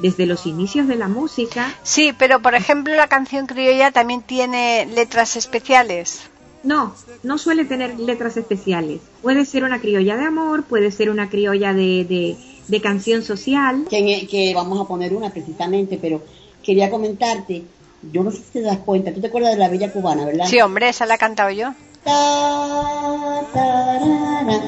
desde 0.00 0.26
los 0.26 0.46
inicios 0.46 0.86
de 0.86 0.96
la 0.96 1.08
música. 1.08 1.74
Sí, 1.82 2.14
pero 2.16 2.40
por 2.40 2.54
ejemplo 2.54 2.94
la 2.94 3.08
canción 3.08 3.46
criolla 3.46 3.90
también 3.90 4.22
tiene 4.22 4.86
letras 4.86 5.36
especiales. 5.36 6.29
No, 6.62 6.94
no 7.22 7.38
suele 7.38 7.64
tener 7.64 7.98
letras 7.98 8.36
especiales. 8.36 9.00
Puede 9.22 9.44
ser 9.46 9.64
una 9.64 9.80
criolla 9.80 10.16
de 10.16 10.24
amor, 10.24 10.64
puede 10.64 10.90
ser 10.90 11.10
una 11.10 11.30
criolla 11.30 11.72
de, 11.72 12.36
de, 12.68 12.80
canción 12.80 13.22
social. 13.22 13.86
Que, 13.88 14.26
que, 14.30 14.52
vamos 14.54 14.80
a 14.80 14.84
poner 14.86 15.14
una 15.14 15.30
precisamente, 15.30 15.98
pero 16.00 16.22
quería 16.62 16.90
comentarte, 16.90 17.64
yo 18.12 18.22
no 18.22 18.30
sé 18.30 18.38
si 18.38 18.52
te 18.52 18.60
das 18.62 18.78
cuenta, 18.78 19.12
tú 19.12 19.20
te 19.20 19.28
acuerdas 19.28 19.52
de 19.52 19.58
la 19.58 19.68
Bella 19.68 19.92
Cubana, 19.92 20.24
¿verdad? 20.26 20.46
Sí, 20.46 20.60
hombre, 20.60 20.90
esa 20.90 21.06
la 21.06 21.14
he 21.14 21.18
cantado 21.18 21.50
yo. 21.50 21.72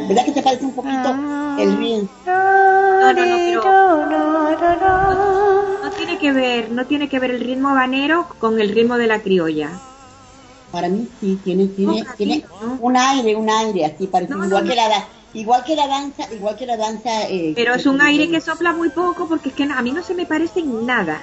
¿Verdad 0.09 0.25
que 0.27 0.33
te 0.33 0.43
parece 0.43 0.65
un 0.65 0.75
poquito 0.75 1.15
el 1.59 1.77
bien? 1.77 2.09
No, 2.27 3.13
no, 3.13 3.27
no, 3.27 3.37
pero 4.59 4.83
no, 5.83 5.91
tiene 5.97 6.19
que 6.19 6.33
ver, 6.33 6.71
no 6.71 6.87
tiene 6.87 7.09
que 7.09 7.19
ver 7.19 7.31
el 7.31 7.41
ritmo 7.41 7.71
habanero 7.71 8.27
con 8.39 8.61
el 8.61 8.69
ritmo 8.71 8.97
de 8.99 9.07
la 9.07 9.21
criolla. 9.21 9.71
Para 10.73 10.89
mí 10.89 11.07
sí, 11.21 11.39
tiene, 11.45 11.67
tiene, 11.67 12.05
tiene 12.17 12.45
un 12.81 12.97
aire, 12.97 13.37
un 13.37 13.49
aire 13.49 13.85
así, 13.85 14.07
parece 14.07 14.33
igual 14.33 14.67
que 14.67 14.75
la 14.75 15.07
igual 15.35 15.65
que 15.65 15.77
la 15.77 15.87
danza, 15.87 16.33
igual 16.33 16.57
que 16.57 16.67
la 16.67 16.77
danza. 16.77 17.29
Eh, 17.29 17.53
pero 17.55 17.75
es 17.75 17.87
un 17.87 18.01
aire 18.01 18.31
que 18.31 18.41
sopla 18.41 18.73
muy 18.73 18.89
poco 18.91 19.29
porque 19.29 19.51
es 19.51 19.55
que 19.55 19.65
a 19.65 19.83
mí 19.83 19.93
no 19.93 20.03
se 20.03 20.15
me 20.15 20.27
parece 20.27 20.61
en 20.61 20.87
nada. 20.87 21.21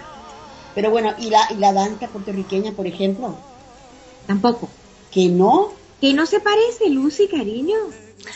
Pero 0.76 0.92
bueno, 0.92 1.14
¿y 1.18 1.30
la, 1.30 1.48
y 1.50 1.56
la 1.56 1.74
danza 1.74 2.08
puertorriqueña, 2.08 2.72
por 2.72 2.88
ejemplo? 2.88 3.36
Tampoco. 4.28 4.70
¿Que 5.12 5.28
no? 5.28 5.72
Que 6.00 6.14
no 6.14 6.26
se 6.26 6.40
parece, 6.40 6.90
Lucy, 6.90 7.28
cariño. 7.28 7.78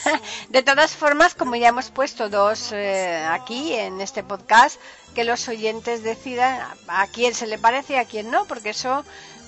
De 0.49 0.63
todas 0.63 0.95
formas, 0.95 1.35
como 1.35 1.55
ya 1.55 1.69
hemos 1.69 1.91
puesto 1.91 2.29
dos 2.29 2.71
eh, 2.71 3.23
aquí 3.29 3.73
en 3.73 4.01
este 4.01 4.23
podcast, 4.23 4.79
que 5.13 5.23
los 5.23 5.47
oyentes 5.47 6.03
decidan 6.03 6.59
a 6.87 7.07
quién 7.07 7.35
se 7.35 7.47
le 7.47 7.57
parece 7.57 7.93
y 7.93 7.97
a 7.97 8.05
quién 8.05 8.31
no, 8.31 8.45
porque 8.45 8.71
eso 8.71 9.05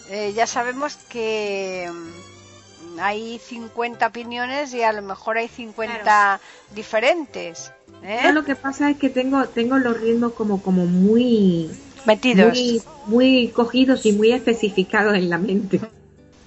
eh, 0.10 0.34
ya 0.36 0.48
sabemos 0.48 0.96
que 1.10 1.90
mm, 1.92 3.00
hay 3.00 3.40
50 3.40 4.08
opiniones 4.08 4.74
y 4.74 4.84
a 4.84 4.92
lo 4.94 5.02
mejor 5.02 5.38
hay 5.38 5.48
50 5.48 6.40
diferentes. 6.74 7.72
¿eh? 8.04 8.32
lo 8.32 8.44
que 8.44 8.56
pasa 8.56 8.90
es 8.90 8.98
que 8.98 9.10
tengo 9.10 9.46
tengo 9.48 9.78
los 9.78 10.00
ritmos 10.00 10.34
como 10.34 10.62
como 10.62 10.86
muy 10.86 11.70
metidos, 12.06 12.54
muy, 12.54 12.82
muy 13.08 13.48
cogidos 13.50 14.06
y 14.06 14.12
muy 14.12 14.32
especificados 14.32 15.16
en 15.16 15.30
la 15.30 15.38
mente. 15.38 15.82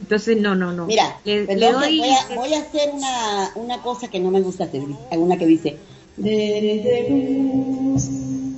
Entonces, 0.01 0.41
no, 0.41 0.55
no, 0.55 0.73
no. 0.73 0.87
Mira, 0.87 1.19
voy, 1.25 1.35
a, 1.35 2.35
voy, 2.37 2.55
a, 2.55 2.61
hacer 2.61 2.91
una, 2.93 3.51
una 3.57 3.83
cosa 3.83 4.09
que 4.09 4.21
no 4.21 4.31
me 4.31 4.41
gusta 4.41 4.65
hacer. 4.65 4.83
Una 5.11 5.37
que 5.37 5.47
dice... 5.47 5.77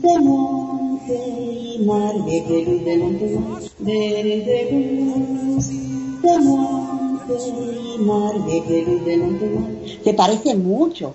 De 0.03 0.19
monte 0.19 1.15
y 1.15 1.85
mar, 1.85 2.15
de 2.25 2.65
luz 2.65 2.85
de 2.85 2.97
monte 2.99 3.27
Desde 3.79 4.23
luz 4.25 4.47
de 6.23 6.39
monte 6.39 7.35
y 7.45 7.99
mar, 7.99 8.35
de 8.47 8.85
luz 8.87 9.05
de 9.05 9.17
monte 9.19 10.01
¿Te 10.05 10.15
parece 10.15 10.55
mucho? 10.55 11.15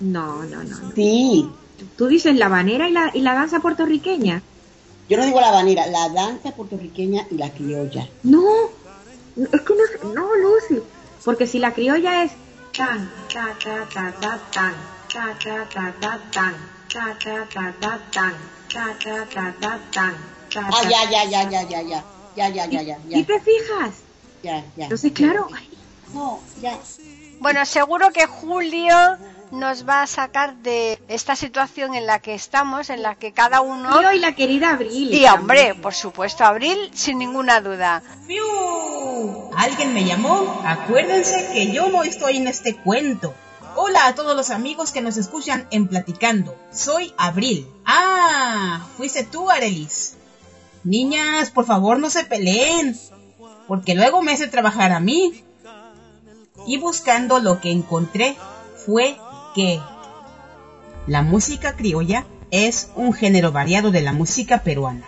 No, 0.00 0.42
no, 0.44 0.62
no. 0.64 0.78
no. 0.78 0.92
Sí. 0.94 1.48
Tú 1.96 2.06
dices 2.06 2.36
la 2.36 2.48
banera 2.48 2.88
y 2.88 2.92
la, 2.92 3.10
y 3.14 3.20
la 3.20 3.34
danza 3.34 3.60
puertorriqueña. 3.60 4.42
Yo 5.08 5.16
no 5.16 5.24
digo 5.24 5.40
la 5.40 5.52
banera, 5.52 5.86
la 5.86 6.08
danza 6.08 6.50
puertorriqueña 6.50 7.26
y 7.30 7.36
la 7.36 7.50
criolla. 7.50 8.08
No, 8.24 8.42
es 9.36 9.60
que 9.60 9.74
no, 9.74 10.12
no, 10.12 10.26
Lucy, 10.36 10.82
porque 11.24 11.46
si 11.46 11.58
la 11.58 11.72
criolla 11.72 12.24
es 12.24 12.32
tan, 12.76 13.10
ta, 13.32 13.56
ta, 13.62 13.86
ta, 13.92 14.14
ta, 14.20 14.40
tan, 14.50 14.74
ta, 15.12 15.38
ta, 15.42 15.68
ta, 15.72 15.94
ta, 16.00 16.20
tan, 16.32 16.54
Ah, 20.54 20.82
ya, 20.88 21.10
ya, 21.10 21.24
ya, 21.24 21.42
ya, 21.50 21.62
ya, 21.62 21.82
ya, 21.82 22.04
ya, 22.34 22.48
ya, 22.48 22.66
ya, 22.66 22.82
ya. 22.82 23.18
¿Y 23.18 23.24
te 23.24 23.40
fijas? 23.40 23.94
Ya, 24.42 24.64
ya. 24.76 24.84
Entonces, 24.84 25.12
claro. 25.12 25.48
No, 26.14 26.40
ya. 26.60 26.78
Bueno, 27.40 27.66
seguro 27.66 28.10
que 28.12 28.26
Julio 28.26 28.94
nos 29.50 29.88
va 29.88 30.02
a 30.02 30.06
sacar 30.06 30.56
de 30.56 30.98
esta 31.08 31.36
situación 31.36 31.94
en 31.94 32.06
la 32.06 32.18
que 32.18 32.34
estamos, 32.34 32.90
en 32.90 33.02
la 33.02 33.14
que 33.14 33.32
cada 33.32 33.60
uno... 33.60 34.02
Yo 34.02 34.12
y 34.12 34.18
la 34.18 34.34
querida 34.34 34.70
Abril. 34.70 35.12
Y 35.12 35.26
hombre, 35.26 35.74
por 35.74 35.94
supuesto, 35.94 36.44
Abril, 36.44 36.90
sin 36.94 37.18
ninguna 37.18 37.60
duda. 37.60 38.02
¡Fiu! 38.26 39.50
¿Alguien 39.56 39.94
me 39.94 40.04
llamó? 40.04 40.62
Acuérdense 40.64 41.50
que 41.52 41.72
yo 41.72 41.88
no 41.88 42.02
estoy 42.02 42.38
en 42.38 42.48
este 42.48 42.76
cuento. 42.76 43.34
Hola 43.78 44.06
a 44.06 44.14
todos 44.14 44.34
los 44.34 44.48
amigos 44.48 44.90
que 44.90 45.02
nos 45.02 45.18
escuchan 45.18 45.68
en 45.70 45.86
Platicando. 45.86 46.56
Soy 46.72 47.12
Abril. 47.18 47.68
Ah, 47.84 48.86
fuiste 48.96 49.22
tú, 49.22 49.50
Arelis. 49.50 50.14
Niñas, 50.82 51.50
por 51.50 51.66
favor 51.66 51.98
no 51.98 52.08
se 52.08 52.24
peleen, 52.24 52.98
porque 53.68 53.94
luego 53.94 54.22
me 54.22 54.32
hace 54.32 54.46
trabajar 54.46 54.92
a 54.92 55.00
mí. 55.00 55.44
Y 56.66 56.78
buscando 56.78 57.38
lo 57.38 57.60
que 57.60 57.70
encontré 57.70 58.34
fue 58.86 59.18
que 59.54 59.78
la 61.06 61.20
música 61.20 61.76
criolla 61.76 62.26
es 62.50 62.88
un 62.96 63.12
género 63.12 63.52
variado 63.52 63.90
de 63.90 64.00
la 64.00 64.14
música 64.14 64.62
peruana, 64.62 65.04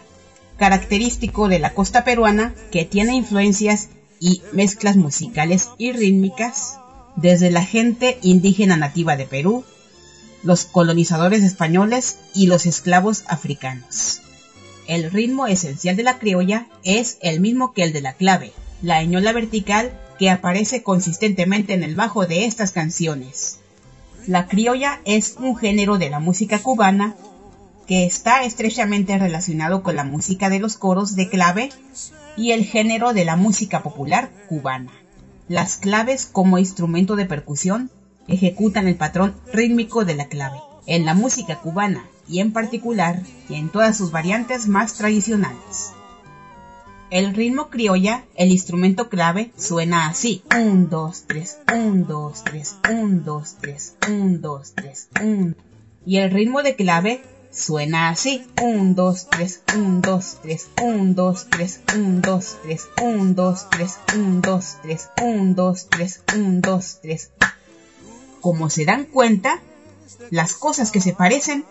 característico 0.59 1.49
de 1.49 1.59
la 1.59 1.73
costa 1.73 2.05
peruana 2.05 2.55
que 2.71 2.85
tiene 2.85 3.15
influencias 3.15 3.89
y 4.21 4.43
mezclas 4.53 4.97
musicales 4.97 5.71
y 5.79 5.93
rítmicas 5.93 6.79
desde 7.21 7.51
la 7.51 7.65
gente 7.65 8.19
indígena 8.23 8.77
nativa 8.77 9.17
de 9.17 9.27
Perú, 9.27 9.65
los 10.45 10.65
colonizadores 10.65 11.43
españoles 11.43 12.19
y 12.33 12.47
los 12.47 12.65
esclavos 12.65 13.25
africanos. 13.27 14.21
El 14.87 15.11
ritmo 15.11 15.49
esencial 15.49 15.97
de 15.97 16.05
la 16.05 16.19
criolla 16.19 16.69
es 16.85 17.19
el 17.21 17.41
mismo 17.41 17.73
que 17.73 17.83
el 17.83 17.93
de 17.93 18.03
la 18.03 18.13
clave, 18.13 18.53
la 18.83 19.03
eñola 19.03 19.33
vertical 19.33 19.91
que 20.19 20.31
aparece 20.31 20.85
consistentemente 20.85 21.75
en 21.75 21.83
el 21.83 21.97
bajo 21.97 22.25
de 22.25 22.45
estas 22.45 22.71
canciones. 22.71 23.59
La 24.29 24.47
criolla 24.47 25.01
es 25.05 25.35
un 25.41 25.57
género 25.57 25.99
de 25.99 26.11
la 26.11 26.21
música 26.21 26.61
cubana 26.61 27.17
que 27.89 28.05
está 28.05 28.45
estrechamente 28.45 29.19
relacionado 29.19 29.83
con 29.83 29.97
la 29.97 30.05
música 30.05 30.51
de 30.51 30.61
los 30.61 30.77
coros 30.77 31.17
de 31.17 31.29
clave 31.29 31.71
y 32.37 32.53
el 32.53 32.65
género 32.65 33.13
de 33.13 33.25
la 33.25 33.35
música 33.35 33.83
popular 33.83 34.31
cubana. 34.49 34.93
Las 35.49 35.79
claves 35.79 36.27
como 36.27 36.59
instrumento 36.59 37.17
de 37.17 37.25
percusión 37.25 37.91
ejecutan 38.27 38.87
el 38.87 38.97
patrón 38.97 39.35
rítmico 39.51 40.05
de 40.05 40.15
la 40.15 40.29
clave. 40.29 40.59
En 40.87 41.07
la 41.07 41.15
música 41.15 41.61
cubana 41.61 42.05
y 42.29 42.41
en 42.41 42.53
particular 42.53 43.23
en 43.49 43.71
todas 43.71 43.97
sus 43.97 44.11
variantes 44.11 44.69
más 44.69 44.95
tradicionales. 44.95 45.93
El 47.11 47.35
ritmo 47.35 47.71
criolla, 47.71 48.25
el 48.35 48.51
instrumento 48.51 49.09
clave, 49.09 49.51
suena 49.57 50.09
así. 50.09 50.43
1, 50.55 50.89
2, 50.91 51.25
3, 51.27 51.59
1, 51.75 52.07
2, 52.07 52.45
3, 52.45 52.77
1, 52.91 53.23
2, 53.25 53.57
3, 53.59 53.97
1, 54.07 54.39
2, 54.41 54.73
3, 54.75 55.09
1. 55.23 55.55
Y 56.05 56.19
el 56.19 56.31
ritmo 56.31 56.63
de 56.63 56.77
clave 56.77 57.23
suena 57.59 58.11
así. 58.11 58.47
1, 58.63 58.95
2, 58.95 59.27
3, 59.31 59.63
1, 59.75 60.01
2, 60.01 60.39
3, 60.43 60.69
1, 60.83 61.15
2, 61.15 61.47
3, 61.51 61.81
1, 61.95 62.21
2, 62.21 62.57
3, 62.61 62.89
1, 63.03 63.35
2, 63.35 63.67
3, 63.71 63.99
1, 64.15 64.41
2, 64.41 64.77
3, 64.83 65.09
1, 65.23 65.55
2, 65.55 65.87
3, 65.91 66.23
1, 66.35 66.61
2, 66.61 66.99
3. 67.03 67.31
Como 68.41 68.71
se 68.71 68.85
dan 68.85 69.05
cuenta, 69.05 69.61
las 70.31 70.55
cosas 70.55 70.91
que 70.91 71.01
se 71.01 71.13
parecen 71.13 71.65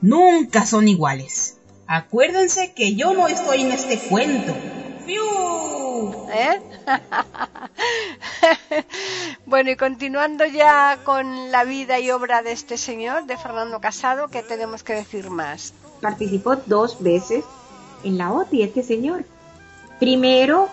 nunca 0.00 0.66
son 0.66 0.88
iguales. 0.88 1.56
Acuérdense 1.86 2.72
que 2.72 2.94
yo 2.94 3.12
no 3.12 3.28
estoy 3.28 3.62
en 3.62 3.72
este 3.72 3.98
cuento. 3.98 4.54
¿Eh? 6.32 6.60
bueno, 9.46 9.70
y 9.70 9.76
continuando 9.76 10.44
ya 10.44 10.98
con 11.04 11.50
la 11.50 11.64
vida 11.64 12.00
y 12.00 12.10
obra 12.10 12.42
de 12.42 12.52
este 12.52 12.78
señor, 12.78 13.26
de 13.26 13.36
Fernando 13.36 13.80
Casado, 13.80 14.28
¿qué 14.28 14.42
tenemos 14.42 14.82
que 14.82 14.94
decir 14.94 15.30
más? 15.30 15.74
Participó 16.00 16.56
dos 16.56 17.02
veces 17.02 17.44
en 18.04 18.18
la 18.18 18.32
OTI 18.32 18.62
este 18.62 18.82
señor. 18.82 19.24
Primero 20.00 20.68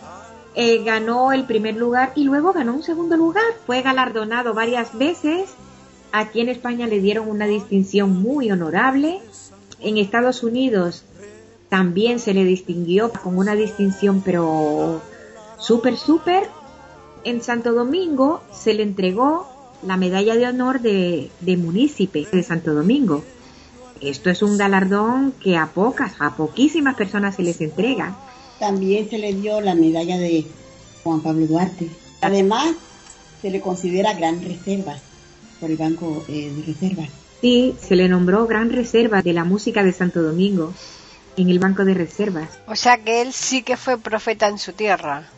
eh, 0.56 0.84
ganó 0.84 1.32
el 1.32 1.46
primer 1.46 1.76
lugar 1.76 2.12
y 2.16 2.24
luego 2.24 2.54
ganó 2.54 2.74
un 2.74 2.84
segundo 2.84 3.16
lugar. 3.16 3.44
Fue 3.66 3.82
galardonado 3.82 4.54
varias 4.54 4.98
veces. 4.98 5.50
Aquí 6.12 6.42
en 6.42 6.50
España 6.50 6.88
le 6.88 7.00
dieron 7.00 7.30
una 7.30 7.46
distinción 7.46 8.22
muy 8.22 8.52
honorable. 8.52 9.22
En 9.80 9.98
Estados 9.98 10.44
Unidos 10.44 11.04
también 11.70 12.20
se 12.20 12.34
le 12.34 12.44
distinguió 12.44 13.12
con 13.12 13.38
una 13.38 13.56
distinción 13.56 14.22
pero 14.26 15.02
súper, 15.60 15.98
súper. 15.98 16.50
En 17.24 17.42
Santo 17.42 17.74
Domingo 17.74 18.42
se 18.52 18.74
le 18.74 18.84
entregó 18.84 19.48
la 19.86 19.98
medalla 19.98 20.36
de 20.36 20.48
honor 20.48 20.82
de, 20.82 21.30
de 21.42 21.58
munícipe 21.58 22.28
de 22.32 22.44
Santo 22.44 22.74
Domingo. 22.74 23.24
Esto 24.02 24.30
es 24.30 24.42
un 24.42 24.58
galardón 24.58 25.34
que 25.44 25.58
a 25.58 25.68
pocas, 25.68 26.14
a 26.20 26.36
poquísimas 26.36 26.96
personas 26.96 27.36
se 27.36 27.44
les 27.44 27.60
entrega. 27.60 28.16
También 28.60 29.10
se 29.10 29.18
le 29.18 29.34
dio 29.34 29.60
la 29.62 29.76
medalla 29.76 30.18
de 30.18 30.46
Juan 31.04 31.22
Pablo 31.22 31.46
Duarte. 31.48 31.90
Además, 32.22 32.76
se 33.42 33.50
le 33.50 33.62
considera 33.62 34.14
gran 34.14 34.42
reserva 34.42 34.96
por 35.60 35.70
el 35.70 35.78
Banco 35.78 36.24
eh, 36.28 36.52
de 36.56 36.74
Reservas. 36.74 37.10
Sí, 37.42 37.76
se 37.82 37.96
le 37.96 38.10
nombró 38.10 38.48
gran 38.48 38.70
reserva 38.70 39.22
de 39.22 39.34
la 39.34 39.46
música 39.46 39.84
de 39.84 39.94
Santo 39.94 40.22
Domingo 40.22 40.74
en 41.38 41.50
el 41.50 41.60
Banco 41.60 41.86
de 41.86 41.94
Reservas. 41.94 42.50
O 42.68 42.76
sea 42.76 42.98
que 42.98 43.22
él 43.22 43.32
sí 43.32 43.64
que 43.64 43.78
fue 43.78 43.98
profeta 43.98 44.48
en 44.48 44.58
su 44.58 44.74
tierra. 44.74 45.30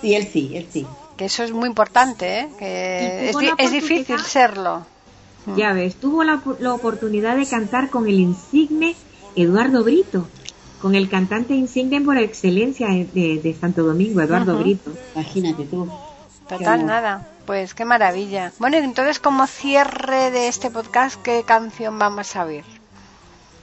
Sí, 0.00 0.14
él 0.14 0.28
sí, 0.32 0.52
él 0.54 0.66
sí. 0.70 0.86
Que 1.16 1.24
eso 1.26 1.42
es 1.42 1.52
muy 1.52 1.68
importante, 1.68 2.40
¿eh? 2.40 2.48
Que 2.58 3.30
es, 3.30 3.36
es 3.58 3.72
difícil 3.72 4.20
serlo. 4.20 4.86
Ya 5.56 5.72
ves, 5.72 5.96
tuvo 5.96 6.24
la, 6.24 6.42
la, 6.60 6.74
oportunidad 6.74 7.36
de 7.36 7.46
cantar 7.46 7.88
con 7.88 8.06
el 8.06 8.20
insigne 8.20 8.94
Eduardo 9.34 9.82
Brito, 9.82 10.28
con 10.82 10.94
el 10.94 11.08
cantante 11.08 11.54
insigne 11.54 12.00
por 12.00 12.18
excelencia 12.18 12.88
de, 12.88 13.40
de 13.42 13.56
Santo 13.58 13.82
Domingo, 13.82 14.20
Eduardo 14.20 14.54
uh 14.54 14.58
-huh. 14.58 14.62
Brito. 14.62 14.92
Imagínate 15.14 15.64
tú. 15.64 15.88
Total, 16.48 16.86
nada. 16.86 17.28
Pues 17.46 17.74
qué 17.74 17.84
maravilla. 17.84 18.52
Bueno, 18.58 18.76
entonces 18.76 19.18
como 19.18 19.46
cierre 19.46 20.30
de 20.30 20.48
este 20.48 20.70
podcast, 20.70 21.20
¿qué 21.22 21.42
canción 21.46 21.98
vamos 21.98 22.36
a 22.36 22.44
oír? 22.44 22.64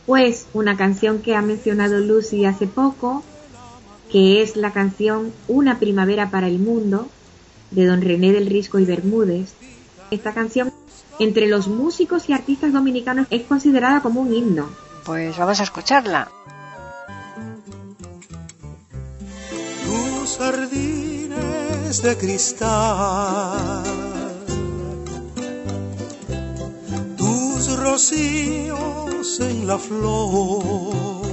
Pues 0.05 0.47
una 0.53 0.77
canción 0.77 1.21
que 1.21 1.35
ha 1.35 1.41
mencionado 1.41 1.99
Lucy 1.99 2.45
hace 2.45 2.67
poco, 2.67 3.23
que 4.15 4.41
es 4.41 4.55
la 4.55 4.71
canción 4.71 5.33
Una 5.49 5.77
primavera 5.77 6.31
para 6.31 6.47
el 6.47 6.57
mundo, 6.57 7.09
de 7.71 7.85
don 7.85 8.01
René 8.01 8.31
del 8.31 8.45
Risco 8.45 8.79
y 8.79 8.85
Bermúdez. 8.85 9.51
Esta 10.09 10.33
canción, 10.33 10.71
entre 11.19 11.47
los 11.49 11.67
músicos 11.67 12.29
y 12.29 12.31
artistas 12.31 12.71
dominicanos, 12.71 13.27
es 13.29 13.41
considerada 13.43 13.99
como 13.99 14.21
un 14.21 14.33
himno. 14.33 14.69
Pues 15.03 15.37
vamos 15.37 15.59
a 15.59 15.63
escucharla. 15.63 16.31
Tus 19.83 20.37
jardines 20.37 22.01
de 22.01 22.15
cristal, 22.15 23.83
tus 27.17 27.77
rocíos 27.77 29.41
en 29.41 29.67
la 29.67 29.77
flor 29.77 31.24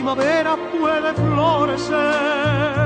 primavera 0.00 0.56
puede 0.72 1.12
florecer. 1.12 2.79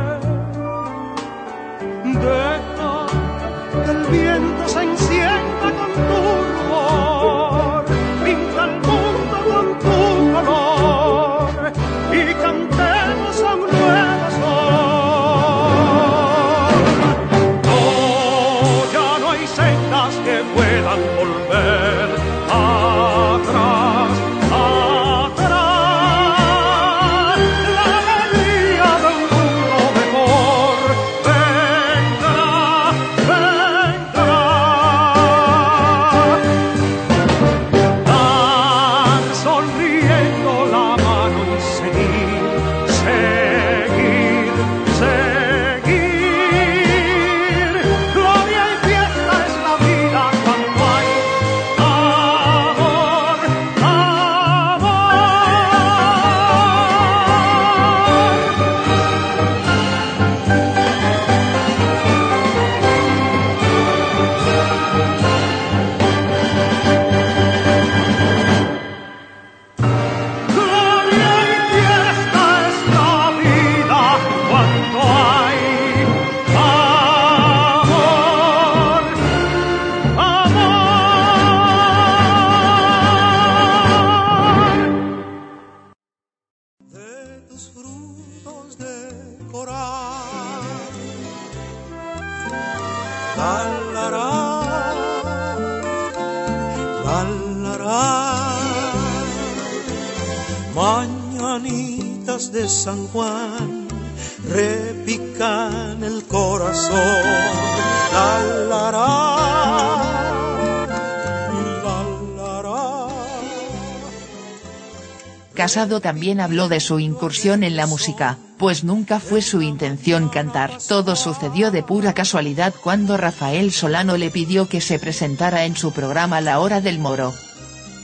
Casado 115.55 116.01
también 116.01 116.41
habló 116.41 116.69
de 116.69 116.81
su 116.81 116.99
incursión 116.99 117.63
en 117.63 117.77
la 117.77 117.87
música, 117.87 118.39
pues 118.59 118.83
nunca 118.83 119.21
fue 119.21 119.41
su 119.41 119.63
intención 119.63 120.29
cantar. 120.29 120.79
Todo 120.89 121.15
sucedió 121.15 121.71
de 121.71 121.83
pura 121.83 122.13
casualidad 122.13 122.75
cuando 122.83 123.17
Rafael 123.17 123.71
Solano 123.71 124.17
le 124.17 124.31
pidió 124.31 124.69
que 124.69 124.81
se 124.81 124.99
presentara 124.99 125.65
en 125.65 125.77
su 125.77 125.93
programa 125.93 126.41
La 126.41 126.59
Hora 126.59 126.81
del 126.81 126.99
Moro 126.99 127.33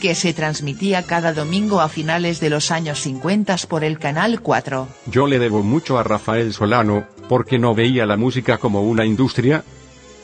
que 0.00 0.14
se 0.14 0.32
transmitía 0.32 1.02
cada 1.02 1.32
domingo 1.34 1.80
a 1.80 1.88
finales 1.88 2.40
de 2.40 2.48
los 2.50 2.70
años 2.70 3.00
50 3.00 3.54
por 3.68 3.84
el 3.84 3.98
Canal 3.98 4.40
4. 4.40 4.88
Yo 5.06 5.26
le 5.26 5.38
debo 5.38 5.62
mucho 5.62 5.98
a 5.98 6.02
Rafael 6.02 6.54
Solano, 6.54 7.06
porque 7.28 7.58
no 7.58 7.74
veía 7.74 8.06
la 8.06 8.16
música 8.16 8.56
como 8.56 8.82
una 8.82 9.04
industria. 9.04 9.62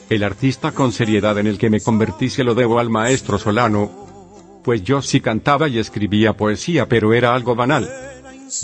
El 0.09 0.25
artista 0.25 0.73
con 0.73 0.93
seriedad 0.93 1.39
en 1.39 1.47
el 1.47 1.59
que 1.59 1.69
me 1.69 1.81
convertí 1.81 2.31
se 2.31 2.43
lo 2.43 2.55
debo 2.55 2.79
al 2.79 2.89
maestro 2.89 3.39
Solano, 3.39 4.06
pues 4.67 4.83
yo 4.83 5.01
sí 5.01 5.21
cantaba 5.21 5.69
y 5.69 5.79
escribía 5.79 6.33
poesía 6.33 6.87
pero 6.89 7.15
era 7.15 7.33
algo 7.33 7.55
banal. 7.55 7.89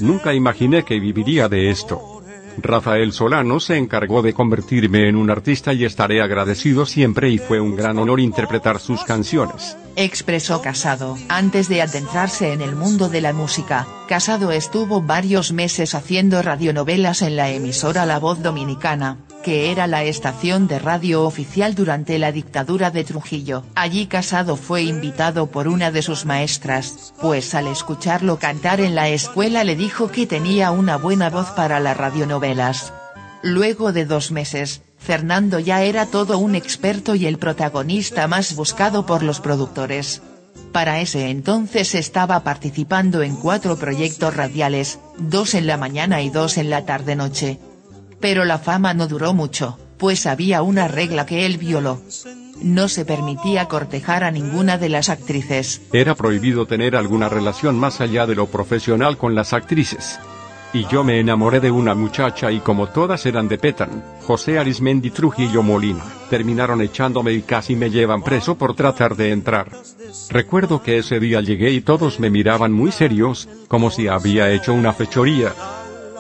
Nunca 0.01 0.35
imaginé 0.35 0.85
que 0.85 0.99
viviría 0.99 1.49
de 1.49 1.71
esto. 1.71 2.21
Rafael 2.59 3.13
Solano 3.13 3.61
se 3.61 3.77
encargó 3.79 4.21
de 4.21 4.35
convertirme 4.35 5.09
en 5.09 5.15
un 5.15 5.31
artista 5.31 5.73
y 5.73 5.85
estaré 5.85 6.21
agradecido 6.21 6.87
siempre 6.87 7.31
y 7.31 7.39
fue 7.39 7.61
un 7.61 7.77
gran 7.77 7.99
honor 7.99 8.19
interpretar 8.19 8.81
sus 8.81 9.05
canciones. 9.05 9.77
Expresó 9.95 10.61
Casado. 10.61 11.17
Antes 11.29 11.69
de 11.69 11.83
adentrarse 11.83 12.53
en 12.53 12.63
el 12.63 12.75
mundo 12.75 13.09
de 13.09 13.21
la 13.21 13.33
música, 13.33 13.87
Casado 14.09 14.51
estuvo 14.51 15.03
varios 15.03 15.53
meses 15.53 15.95
haciendo 15.95 16.43
radionovelas 16.43 17.23
en 17.23 17.37
la 17.37 17.51
emisora 17.51 18.07
La 18.07 18.19
Voz 18.19 18.43
Dominicana, 18.43 19.19
que 19.43 19.71
era 19.71 19.87
la 19.87 20.05
estación 20.05 20.69
de 20.69 20.79
radio 20.79 21.25
oficial 21.25 21.75
durante 21.75 22.19
la 22.19 22.33
dictadura 22.33 22.91
de 22.91 23.05
Trujillo. 23.05 23.65
Allí 23.75 24.07
Casado 24.07 24.57
fue 24.57 24.83
invitado 24.83 25.49
por 25.49 25.69
una 25.69 25.91
de 25.91 26.03
sus 26.03 26.25
maestras, 26.25 27.13
pues 27.21 27.55
al 27.55 27.67
escucharlo 27.67 28.39
cantar 28.39 28.81
en 28.81 28.95
la 28.95 29.09
escuela 29.09 29.65
le 29.65 29.77
dijo 29.77 30.11
que 30.11 30.27
tenía 30.27 30.71
una 30.71 30.97
buena 30.97 31.29
voz 31.31 31.51
para 31.51 31.81
las 31.81 31.97
radionovelas. 31.97 32.93
Luego 33.43 33.93
de 33.93 34.07
dos 34.07 34.31
meses, 34.31 34.83
Fernando 34.99 35.59
ya 35.59 35.83
era 35.83 36.07
todo 36.07 36.39
un 36.39 36.55
experto 36.55 37.17
y 37.17 37.27
el 37.27 37.39
protagonista 37.39 38.29
más 38.29 38.55
buscado 38.55 39.05
por 39.05 39.25
los 39.25 39.41
productores. 39.41 40.23
Para 40.71 41.01
ese 41.01 41.29
entonces 41.29 41.95
estaba 41.95 42.45
participando 42.45 43.23
en 43.23 43.37
cuatro 43.37 43.77
proyectos 43.77 44.37
radiales, 44.37 45.01
dos 45.19 45.55
en 45.55 45.67
la 45.67 45.77
mañana 45.77 46.23
y 46.23 46.31
dos 46.31 46.57
en 46.57 46.71
la 46.71 46.87
tarde-noche, 46.87 47.59
pero 48.23 48.45
la 48.45 48.59
fama 48.59 48.95
no 48.95 49.09
duró 49.09 49.35
mucho, 49.35 49.79
pues 49.99 50.27
había 50.27 50.63
una 50.63 50.89
regla 50.89 51.27
que 51.27 51.45
él 51.45 51.59
violó. 51.59 52.01
No 52.63 52.87
se 52.87 53.05
permitía 53.05 53.67
cortejar 53.67 54.23
a 54.23 54.31
ninguna 54.31 54.79
de 54.79 54.89
las 54.89 55.09
actrices. 55.09 55.83
Era 55.93 56.15
prohibido 56.15 56.65
tener 56.65 56.95
alguna 56.95 57.29
relación 57.29 57.77
más 57.77 58.01
allá 58.01 58.25
de 58.27 58.37
lo 58.37 58.47
profesional 58.47 59.19
con 59.19 59.35
las 59.35 59.53
actrices. 59.53 60.21
Y 60.73 60.87
yo 60.87 61.03
me 61.03 61.19
enamoré 61.19 61.59
de 61.61 61.73
una 61.73 61.95
muchacha 61.95 62.51
y 62.53 62.61
como 62.61 62.87
todas 62.87 63.27
eran 63.27 63.49
de 63.49 63.59
Petan, 63.59 64.03
José 64.23 64.59
Arismendi 64.59 65.11
Trujillo 65.11 65.63
Molina, 65.63 66.05
terminaron 66.31 66.81
echándome 66.81 67.33
y 67.33 67.43
casi 67.43 67.75
me 67.75 67.91
llevan 67.91 68.23
preso 68.23 68.57
por 68.57 68.75
tratar 68.75 69.17
de 69.17 69.33
entrar. 69.33 69.69
Recuerdo 70.31 70.81
que 70.83 70.99
ese 70.99 71.19
día 71.19 71.41
llegué 71.41 71.73
y 71.73 71.81
todos 71.81 72.21
me 72.21 72.31
miraban 72.31 72.73
muy 72.73 72.93
serios, 72.93 73.49
como 73.67 73.91
si 73.91 74.07
había 74.07 74.51
hecho 74.51 74.73
una 74.73 74.93
fechoría. 74.93 75.53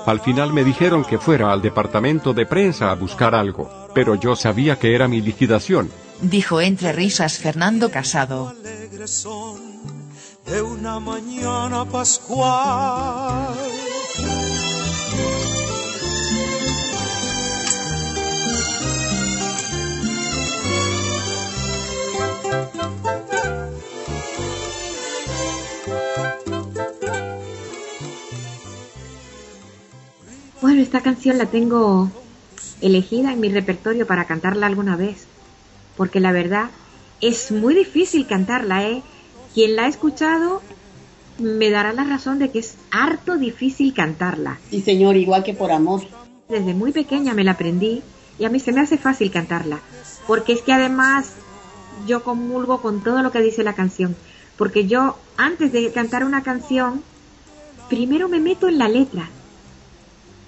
Al 0.06 0.20
final 0.20 0.52
me 0.52 0.64
dijeron 0.64 1.04
que 1.04 1.18
fuera 1.18 1.52
al 1.52 1.62
departamento 1.62 2.32
de 2.32 2.46
prensa 2.46 2.90
a 2.90 2.94
buscar 2.94 3.34
algo, 3.34 3.88
pero 3.94 4.14
yo 4.16 4.34
sabía 4.34 4.78
que 4.78 4.94
era 4.94 5.06
mi 5.06 5.20
liquidación. 5.20 5.90
Dijo 6.20 6.60
entre 6.60 6.92
risas 6.92 7.38
Fernando 7.38 7.90
Casado. 7.90 8.54
De 10.46 10.60
una 10.60 10.98
mañana 10.98 11.84
pascual. 11.84 13.54
Esta 30.82 31.00
canción 31.00 31.38
la 31.38 31.46
tengo 31.46 32.10
elegida 32.80 33.32
en 33.32 33.40
mi 33.40 33.48
repertorio 33.48 34.06
para 34.06 34.26
cantarla 34.26 34.66
alguna 34.66 34.96
vez, 34.96 35.26
porque 35.96 36.20
la 36.20 36.32
verdad 36.32 36.70
es 37.20 37.52
muy 37.52 37.74
difícil 37.74 38.26
cantarla, 38.26 38.84
¿eh? 38.84 39.02
Quien 39.54 39.76
la 39.76 39.84
ha 39.84 39.88
escuchado 39.88 40.62
me 41.38 41.70
dará 41.70 41.92
la 41.92 42.04
razón 42.04 42.38
de 42.38 42.50
que 42.50 42.58
es 42.58 42.76
harto 42.90 43.36
difícil 43.36 43.94
cantarla. 43.94 44.58
Sí, 44.70 44.82
señor, 44.82 45.16
igual 45.16 45.44
que 45.44 45.54
por 45.54 45.72
amor. 45.72 46.02
Desde 46.48 46.74
muy 46.74 46.92
pequeña 46.92 47.34
me 47.34 47.44
la 47.44 47.52
aprendí 47.52 48.02
y 48.38 48.44
a 48.44 48.48
mí 48.48 48.60
se 48.60 48.72
me 48.72 48.80
hace 48.80 48.98
fácil 48.98 49.30
cantarla, 49.30 49.80
porque 50.26 50.52
es 50.52 50.62
que 50.62 50.72
además 50.72 51.32
yo 52.06 52.22
comulgo 52.22 52.82
con 52.82 53.02
todo 53.02 53.22
lo 53.22 53.30
que 53.30 53.40
dice 53.40 53.62
la 53.62 53.74
canción, 53.74 54.16
porque 54.56 54.86
yo 54.86 55.16
antes 55.36 55.72
de 55.72 55.90
cantar 55.92 56.24
una 56.24 56.42
canción, 56.42 57.02
primero 57.88 58.28
me 58.28 58.40
meto 58.40 58.68
en 58.68 58.78
la 58.78 58.88
letra, 58.88 59.28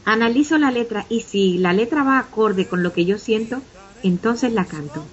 analizo 0.05 0.59
la 0.59 0.70
letra 0.70 1.07
y 1.09 1.20
si 1.20 1.59
la 1.59 1.72
letra 1.72 2.02
va 2.02 2.18
acorde 2.18 2.66
con 2.66 2.82
lo 2.82 2.92
que 2.92 3.05
yo 3.05 3.18
siento, 3.18 3.61
entonces 4.02 4.52
la 4.52 4.64
canto. 4.64 5.05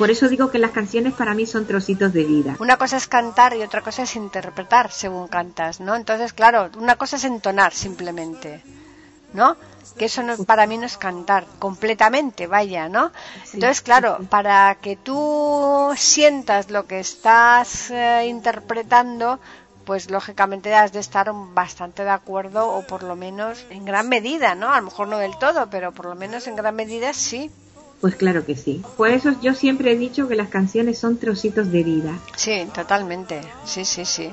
Por 0.00 0.10
eso 0.10 0.30
digo 0.30 0.50
que 0.50 0.58
las 0.58 0.70
canciones 0.70 1.12
para 1.12 1.34
mí 1.34 1.44
son 1.44 1.66
trocitos 1.66 2.14
de 2.14 2.24
vida. 2.24 2.56
Una 2.58 2.78
cosa 2.78 2.96
es 2.96 3.06
cantar 3.06 3.54
y 3.54 3.62
otra 3.62 3.82
cosa 3.82 4.04
es 4.04 4.16
interpretar 4.16 4.90
según 4.90 5.28
cantas, 5.28 5.78
¿no? 5.78 5.94
Entonces, 5.94 6.32
claro, 6.32 6.70
una 6.78 6.96
cosa 6.96 7.16
es 7.16 7.24
entonar 7.24 7.74
simplemente, 7.74 8.62
¿no? 9.34 9.56
Que 9.98 10.06
eso 10.06 10.22
no, 10.22 10.38
para 10.44 10.66
mí 10.66 10.78
no 10.78 10.86
es 10.86 10.96
cantar 10.96 11.44
completamente, 11.58 12.46
vaya, 12.46 12.88
¿no? 12.88 13.12
Entonces, 13.52 13.82
claro, 13.82 14.20
para 14.30 14.74
que 14.76 14.96
tú 14.96 15.92
sientas 15.96 16.70
lo 16.70 16.86
que 16.86 17.00
estás 17.00 17.90
eh, 17.90 18.26
interpretando, 18.26 19.38
pues 19.90 20.08
lógicamente 20.08 20.72
has 20.72 20.92
de 20.92 21.00
estar 21.00 21.32
bastante 21.52 22.04
de 22.04 22.10
acuerdo 22.10 22.68
o 22.68 22.86
por 22.86 23.02
lo 23.02 23.16
menos 23.16 23.66
en 23.70 23.84
gran 23.84 24.08
medida, 24.08 24.54
¿no? 24.54 24.72
A 24.72 24.76
lo 24.76 24.84
mejor 24.84 25.08
no 25.08 25.18
del 25.18 25.36
todo, 25.36 25.68
pero 25.68 25.90
por 25.90 26.06
lo 26.06 26.14
menos 26.14 26.46
en 26.46 26.54
gran 26.54 26.76
medida 26.76 27.12
sí. 27.12 27.50
Pues 28.00 28.14
claro 28.14 28.46
que 28.46 28.54
sí. 28.54 28.84
Por 28.96 29.08
eso 29.08 29.34
yo 29.42 29.52
siempre 29.52 29.90
he 29.90 29.96
dicho 29.96 30.28
que 30.28 30.36
las 30.36 30.48
canciones 30.48 30.96
son 30.96 31.18
trocitos 31.18 31.72
de 31.72 31.82
vida. 31.82 32.16
Sí, 32.36 32.68
totalmente. 32.72 33.40
Sí, 33.64 33.84
sí, 33.84 34.04
sí. 34.04 34.32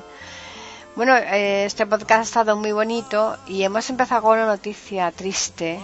Bueno, 0.95 1.15
eh, 1.17 1.65
este 1.65 1.87
podcast 1.87 2.19
ha 2.19 2.21
estado 2.21 2.55
muy 2.55 2.71
bonito 2.71 3.35
y 3.47 3.63
hemos 3.63 3.89
empezado 3.89 4.21
con 4.21 4.37
una 4.37 4.45
noticia 4.45 5.11
triste. 5.11 5.79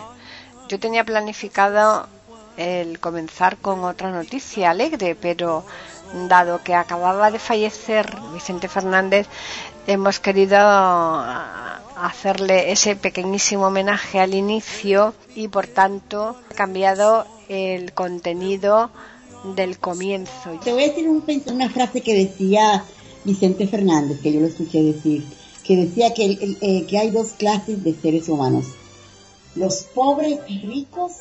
Yo 0.70 0.80
tenía 0.80 1.04
planificado 1.04 2.08
el 2.58 3.00
comenzar 3.00 3.58
con 3.58 3.84
otra 3.86 4.12
noticia 4.12 4.70
alegre, 4.70 5.16
pero 5.16 5.66
dado 6.28 6.62
que 6.64 6.74
acababa 6.74 7.32
de 7.32 7.40
fallecer 7.40 8.16
Vicente 8.34 8.68
Fernández, 8.68 9.28
hemos 9.88 10.20
querido 10.20 10.58
hacerle 11.98 12.72
ese 12.72 12.96
pequeñísimo 12.96 13.68
homenaje 13.68 14.20
al 14.20 14.34
inicio 14.34 15.14
y 15.36 15.48
por 15.48 15.68
tanto 15.68 16.36
cambiado 16.56 17.26
el 17.50 17.94
contenido 17.94 18.90
del 19.56 19.78
comienzo. 19.78 20.52
Te 20.64 20.72
voy 20.72 20.84
a 20.84 20.88
decir 20.88 21.08
una 21.48 21.70
frase 21.70 22.02
que 22.02 22.14
decía 22.14 22.84
Vicente 23.24 23.68
Fernández, 23.68 24.20
que 24.22 24.32
yo 24.32 24.40
lo 24.40 24.48
escuché 24.48 24.82
decir, 24.82 25.24
que 25.64 25.76
decía 25.76 26.14
que, 26.14 26.58
eh, 26.62 26.86
que 26.88 26.98
hay 26.98 27.10
dos 27.10 27.32
clases 27.34 27.84
de 27.84 27.94
seres 27.94 28.30
humanos, 28.30 28.66
los 29.56 29.84
pobres 29.84 30.40
ricos 30.48 31.14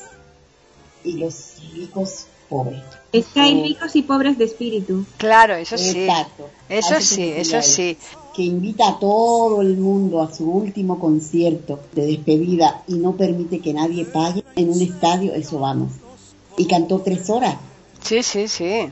y 1.03 1.13
los 1.17 1.55
ricos 1.73 2.25
pobres. 2.53 2.81
Es 3.11 3.25
que 3.27 3.41
hay 3.41 3.61
ricos 3.61 3.95
y 3.95 4.03
pobres 4.03 4.37
de 4.37 4.45
espíritu. 4.45 5.05
Claro, 5.17 5.55
eso 5.55 5.77
sí. 5.77 6.01
Exacto. 6.01 6.49
Eso 6.69 6.99
sí, 6.99 7.33
eso 7.35 7.61
sí. 7.61 7.97
Que 8.35 8.43
invita 8.43 8.89
a 8.89 8.99
todo 8.99 9.61
el 9.61 9.77
mundo 9.77 10.21
a 10.21 10.33
su 10.33 10.49
último 10.49 10.99
concierto 10.99 11.79
de 11.93 12.05
despedida 12.07 12.83
y 12.87 12.95
no 12.95 13.13
permite 13.13 13.59
que 13.59 13.73
nadie 13.73 14.05
pague 14.05 14.43
en 14.55 14.69
un 14.69 14.81
estadio, 14.81 15.33
eso 15.33 15.59
vamos. 15.59 15.93
Y 16.57 16.65
cantó 16.65 16.99
tres 16.99 17.29
horas. 17.29 17.55
Sí, 18.01 18.23
sí, 18.23 18.47
sí. 18.47 18.91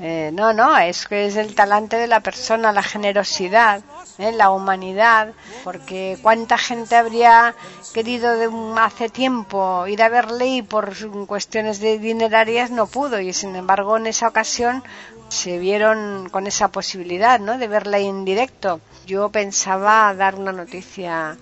Eh, 0.00 0.30
no, 0.32 0.52
no, 0.52 0.76
es 0.78 1.06
que 1.06 1.26
es 1.26 1.36
el 1.36 1.54
talante 1.54 1.96
de 1.96 2.06
la 2.06 2.20
persona, 2.20 2.72
la 2.72 2.82
generosidad. 2.82 3.82
En 4.18 4.38
la 4.38 4.50
humanidad, 4.50 5.32
porque 5.64 6.18
cuánta 6.22 6.58
gente 6.58 6.96
habría 6.96 7.54
querido 7.92 8.36
de 8.36 8.48
hace 8.80 9.08
tiempo 9.08 9.86
ir 9.86 10.02
a 10.02 10.08
verle 10.08 10.46
y 10.46 10.62
por 10.62 10.94
cuestiones 11.26 11.80
de 11.80 11.98
dinerarias 11.98 12.70
no 12.70 12.86
pudo 12.86 13.20
y 13.20 13.32
sin 13.32 13.56
embargo 13.56 13.96
en 13.96 14.06
esa 14.06 14.28
ocasión 14.28 14.82
se 15.28 15.58
vieron 15.58 16.28
con 16.30 16.46
esa 16.46 16.68
posibilidad, 16.68 17.40
¿no? 17.40 17.58
De 17.58 17.68
verla 17.68 17.98
en 17.98 18.24
directo. 18.24 18.80
Yo 19.06 19.30
pensaba 19.30 20.14
dar 20.14 20.36
una 20.36 20.52
noticia 20.52 21.36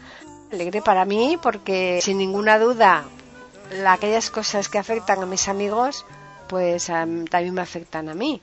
alegre 0.52 0.82
para 0.82 1.04
mí 1.04 1.38
porque 1.42 2.00
sin 2.02 2.18
ninguna 2.18 2.58
duda 2.58 3.04
aquellas 3.86 4.30
cosas 4.30 4.68
que 4.68 4.78
afectan 4.78 5.22
a 5.22 5.26
mis 5.26 5.48
amigos 5.48 6.04
pues 6.48 6.86
también 6.86 7.54
me 7.54 7.62
afectan 7.62 8.08
a 8.08 8.14
mí. 8.14 8.40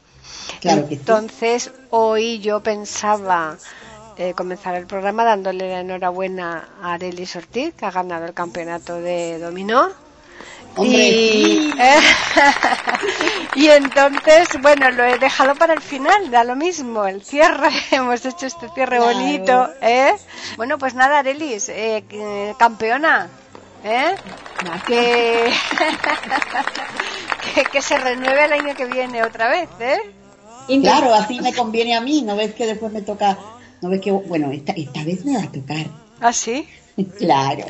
Entonces 0.63 1.71
hoy 1.89 2.39
yo 2.39 2.61
pensaba 2.61 3.57
eh, 4.17 4.33
comenzar 4.35 4.75
el 4.75 4.87
programa 4.87 5.23
dándole 5.23 5.69
la 5.69 5.79
enhorabuena 5.81 6.69
a 6.81 6.93
Arelis 6.93 7.35
Ortiz 7.35 7.73
que 7.73 7.85
ha 7.85 7.91
ganado 7.91 8.25
el 8.25 8.33
campeonato 8.33 8.95
de 8.95 9.39
dominó 9.39 9.89
y, 10.79 11.73
y 13.55 13.67
entonces, 13.67 14.47
bueno, 14.61 14.89
lo 14.91 15.03
he 15.03 15.17
dejado 15.17 15.55
para 15.55 15.73
el 15.73 15.81
final, 15.81 16.31
da 16.31 16.45
lo 16.45 16.55
mismo, 16.55 17.05
el 17.05 17.21
cierre, 17.23 17.69
hemos 17.91 18.25
hecho 18.25 18.45
este 18.45 18.69
cierre 18.69 18.99
bonito, 18.99 19.69
¿eh? 19.81 20.13
Bueno, 20.55 20.77
pues 20.77 20.93
nada, 20.93 21.19
Arelis, 21.19 21.67
eh, 21.69 22.05
campeona, 22.57 23.29
¿eh? 23.83 24.15
Que, 27.53 27.63
que, 27.65 27.81
se 27.81 27.97
renueve 27.97 28.45
el 28.45 28.53
año 28.53 28.75
que 28.75 28.85
viene 28.85 29.23
otra 29.23 29.49
vez, 29.49 29.67
¿eh? 29.79 29.99
Claro, 30.81 31.13
así 31.13 31.41
me 31.41 31.53
conviene 31.53 31.95
a 31.95 32.01
mí, 32.01 32.21
no 32.21 32.35
ves 32.35 32.53
que 32.53 32.67
después 32.67 32.93
me 32.93 33.01
toca, 33.01 33.37
no 33.81 33.89
ves 33.89 34.01
que, 34.01 34.11
bueno, 34.11 34.51
esta, 34.51 34.73
esta 34.73 35.03
vez 35.03 35.25
me 35.25 35.35
va 35.37 35.43
a 35.43 35.51
tocar. 35.51 35.85
¿Ah, 36.19 36.33
sí? 36.33 36.67
Claro, 37.17 37.65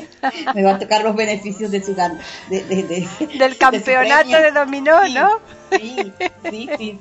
me 0.54 0.62
va 0.62 0.74
a 0.74 0.78
tocar 0.78 1.02
los 1.02 1.14
beneficios 1.14 1.70
de 1.70 1.82
su 1.82 1.94
de, 1.94 3.08
del 3.38 3.56
campeonato 3.56 4.28
de, 4.28 4.50
dominó, 4.50 5.08
¿no? 5.08 5.40
Sí, 5.70 6.12
sí, 6.50 6.68
sí, 6.76 7.00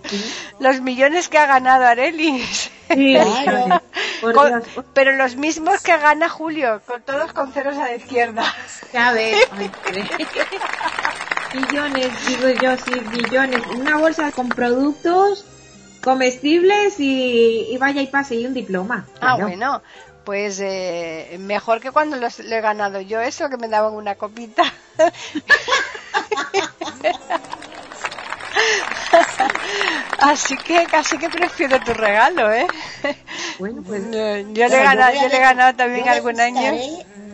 Los 0.59 0.81
millones 0.81 1.27
que 1.27 1.37
ha 1.37 1.45
ganado 1.45 1.85
Arelis. 1.85 2.69
claro. 2.87 3.81
pero 4.93 5.13
los 5.13 5.35
mismos 5.35 5.81
que 5.81 5.97
gana 5.97 6.29
Julio, 6.29 6.81
con 6.85 7.01
todos 7.01 7.33
con 7.33 7.51
ceros 7.51 7.75
a 7.77 7.85
la 7.85 7.95
izquierda. 7.95 8.43
Ya 8.93 9.11
ves. 9.11 9.37
millones, 11.53 12.09
digo 12.27 12.49
yo, 12.61 12.77
sí, 12.77 13.01
millones. 13.11 13.61
Una 13.75 13.97
bolsa 13.97 14.31
con 14.31 14.47
productos 14.47 15.45
comestibles 16.03 16.95
y, 16.99 17.77
vaya 17.79 18.01
y 18.01 18.07
pase 18.07 18.35
y 18.35 18.45
un 18.45 18.53
diploma. 18.53 19.07
Ah, 19.21 19.37
bueno 19.37 19.81
pues 20.23 20.59
eh, 20.61 21.37
mejor 21.39 21.79
que 21.81 21.91
cuando 21.91 22.15
lo 22.15 22.27
he 22.27 22.61
ganado 22.61 23.01
yo 23.01 23.21
eso, 23.21 23.49
que 23.49 23.57
me 23.57 23.67
daban 23.67 23.93
una 23.93 24.15
copita. 24.15 24.63
Así 30.19 30.55
que 30.57 30.85
casi 30.85 31.17
que 31.17 31.29
prefiero 31.29 31.79
tu 31.79 31.93
regalo, 31.93 32.51
¿eh? 32.51 32.67
Bueno, 33.57 33.81
pues 33.81 34.03
yo, 34.05 34.19
le, 34.19 34.41
he 34.51 34.67
ganado, 34.67 35.13
yo 35.15 35.27
le 35.27 35.35
he 35.35 35.39
ganado 35.39 35.75
también 35.75 36.07
algún 36.07 36.39
año. 36.39 36.71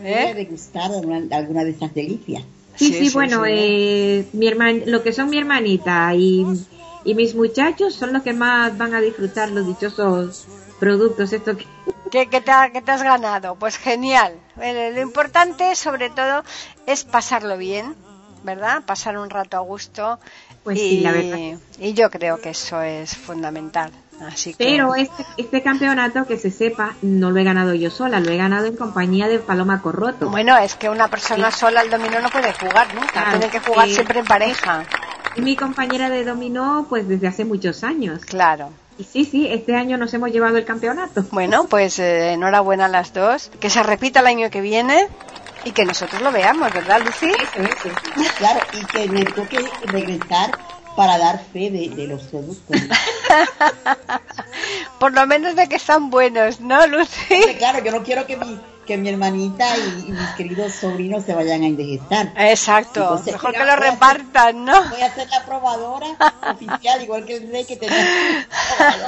¿eh? 0.02 0.48
Alguna 1.30 1.64
de 1.64 1.70
esas 1.70 1.94
delicias. 1.94 2.42
Sí, 2.76 2.92
sí, 2.94 3.10
bueno, 3.10 3.44
Eh, 3.46 4.26
mi 4.32 4.46
herman, 4.46 4.82
lo 4.86 5.02
que 5.02 5.12
son 5.12 5.28
mi 5.30 5.38
hermanita 5.38 6.14
y, 6.14 6.46
y 7.08 7.14
mis 7.14 7.34
muchachos 7.34 7.94
son 7.94 8.12
los 8.12 8.22
que 8.22 8.34
más 8.34 8.76
van 8.76 8.94
a 8.94 9.00
disfrutar 9.00 9.48
los 9.48 9.66
dichosos 9.66 10.44
productos 10.78 11.32
estos 11.32 11.56
que 11.56 11.66
¿Qué, 12.10 12.26
te, 12.26 12.50
has 12.50 13.02
ganado? 13.02 13.54
Pues 13.54 13.78
genial. 13.78 14.34
lo 14.56 15.00
importante, 15.00 15.74
sobre 15.74 16.10
todo, 16.10 16.42
es 16.86 17.04
pasarlo 17.04 17.56
bien, 17.56 17.94
¿verdad? 18.42 18.82
Pasar 18.84 19.16
un 19.16 19.30
rato 19.30 19.56
a 19.56 19.60
gusto. 19.60 20.18
Pues 20.64 20.78
y, 20.78 21.00
la 21.00 21.12
verdad. 21.12 21.58
Y 21.78 21.94
yo 21.94 22.10
creo 22.10 22.40
que 22.40 22.50
eso 22.50 22.82
es 22.82 23.16
fundamental. 23.16 23.90
Así 24.26 24.54
Pero 24.58 24.94
este, 24.94 25.24
este, 25.36 25.62
campeonato, 25.62 26.26
que 26.26 26.36
se 26.36 26.50
sepa, 26.50 26.94
no 27.02 27.30
lo 27.30 27.40
he 27.40 27.44
ganado 27.44 27.72
yo 27.74 27.90
sola, 27.90 28.20
lo 28.20 28.30
he 28.30 28.36
ganado 28.36 28.66
en 28.66 28.76
compañía 28.76 29.28
de 29.28 29.38
Paloma 29.38 29.80
Corroto. 29.80 30.28
Bueno, 30.28 30.58
es 30.58 30.74
que 30.74 30.88
una 30.88 31.08
persona 31.08 31.50
sola 31.50 31.80
al 31.80 31.90
dominó 31.90 32.20
no 32.20 32.28
puede 32.28 32.52
jugar 32.52 32.94
nunca, 32.94 33.30
tiene 33.30 33.48
que 33.48 33.60
jugar 33.60 33.88
siempre 33.88 34.18
en 34.18 34.26
pareja. 34.26 34.84
Mi 35.38 35.56
compañera 35.56 36.10
de 36.10 36.24
dominó, 36.24 36.86
pues 36.88 37.08
desde 37.08 37.28
hace 37.28 37.44
muchos 37.44 37.84
años. 37.84 38.24
Claro. 38.24 38.70
Y 38.98 39.04
sí, 39.04 39.24
sí, 39.24 39.46
este 39.48 39.76
año 39.76 39.96
nos 39.96 40.12
hemos 40.14 40.30
llevado 40.30 40.56
el 40.56 40.64
campeonato. 40.64 41.24
Bueno, 41.30 41.66
pues 41.68 41.98
eh, 42.00 42.32
enhorabuena 42.32 42.86
a 42.86 42.88
las 42.88 43.12
dos. 43.12 43.50
Que 43.60 43.70
se 43.70 43.82
repita 43.82 44.20
el 44.20 44.26
año 44.26 44.50
que 44.50 44.60
viene 44.60 45.08
y 45.64 45.70
que 45.70 45.84
nosotros 45.84 46.20
lo 46.22 46.32
veamos, 46.32 46.72
¿verdad, 46.72 47.00
Lucy? 47.04 47.30
Claro, 48.38 48.60
y 48.72 48.84
que 48.86 49.08
me 49.08 49.24
toque 49.24 49.64
regresar 49.84 50.58
para 50.96 51.16
dar 51.16 51.40
fe 51.52 51.70
de, 51.70 52.06
los 52.08 52.24
productos. 52.24 52.76
Por 54.98 55.12
lo 55.12 55.26
menos 55.28 55.54
de 55.54 55.68
que 55.68 55.76
están 55.76 56.10
buenos, 56.10 56.60
¿no, 56.60 56.84
Lucy? 56.88 57.54
claro, 57.58 57.84
yo 57.84 57.92
no 57.92 58.02
quiero 58.02 58.26
que 58.26 58.36
mi 58.36 58.58
que 58.88 58.96
mi 58.96 59.10
hermanita 59.10 59.76
y, 59.76 60.10
mis 60.10 60.28
queridos 60.30 60.72
sobrinos 60.72 61.22
se 61.22 61.34
vayan 61.34 61.62
a 61.62 61.66
indigestar. 61.66 62.32
Exacto, 62.36 63.20
mejor 63.26 63.52
que 63.52 63.64
lo 63.64 63.76
repartan, 63.76 64.64
¿no? 64.64 64.88
Voy 64.88 65.02
a 65.02 65.14
ser 65.14 65.28
la 65.28 65.44
probadora 65.44 66.06
oficial, 66.54 67.02
igual 67.02 67.26
que 67.26 67.36
el 67.36 67.52
rey 67.52 67.66
que 67.66 67.76
tenemos. 67.76 68.46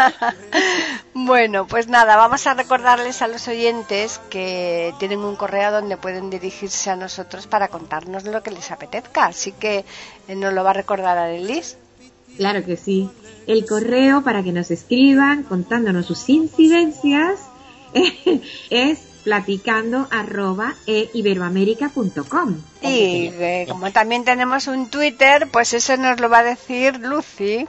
bueno, 1.15 1.67
pues 1.67 1.89
nada, 1.89 2.17
vamos 2.17 2.47
a 2.47 2.53
recordarles 2.53 3.23
a 3.23 3.27
los 3.27 3.49
oyentes 3.49 4.21
que 4.29 4.93
tienen 4.99 5.21
un 5.21 5.35
correo 5.35 5.73
donde 5.73 5.97
pueden 5.97 6.29
dirigirse 6.29 6.91
a 6.91 6.97
nosotros 6.97 7.47
para 7.47 7.69
contarnos 7.69 8.25
lo 8.25 8.43
que 8.43 8.51
les 8.51 8.71
apetezca. 8.71 9.25
Así 9.25 9.53
que 9.53 9.87
eh, 10.29 10.35
nos 10.37 10.53
lo 10.53 10.63
va 10.63 10.71
a 10.71 10.75
recordar 10.75 11.17
Arelis. 11.17 11.79
Claro 12.37 12.63
que 12.67 12.77
sí. 12.77 13.09
El 13.47 13.65
correo 13.65 14.23
para 14.23 14.43
que 14.43 14.53
nos 14.53 14.71
escriban 14.71 15.43
contándonos 15.45 16.05
sus 16.05 16.29
incidencias 16.29 17.41
es 18.71 19.10
platicando 19.25 20.09
arroba 20.11 20.75
e 20.87 21.11
iberoamérica.com. 21.13 22.57
Y 22.83 23.31
eh, 23.33 23.67
como 23.69 23.93
también 23.93 24.25
tenemos 24.25 24.67
un 24.67 24.89
Twitter, 24.89 25.49
pues 25.51 25.75
eso 25.75 25.97
nos 25.97 26.21
lo 26.21 26.29
va 26.29 26.39
a 26.39 26.45
decir 26.45 26.99
Lucy. 27.01 27.67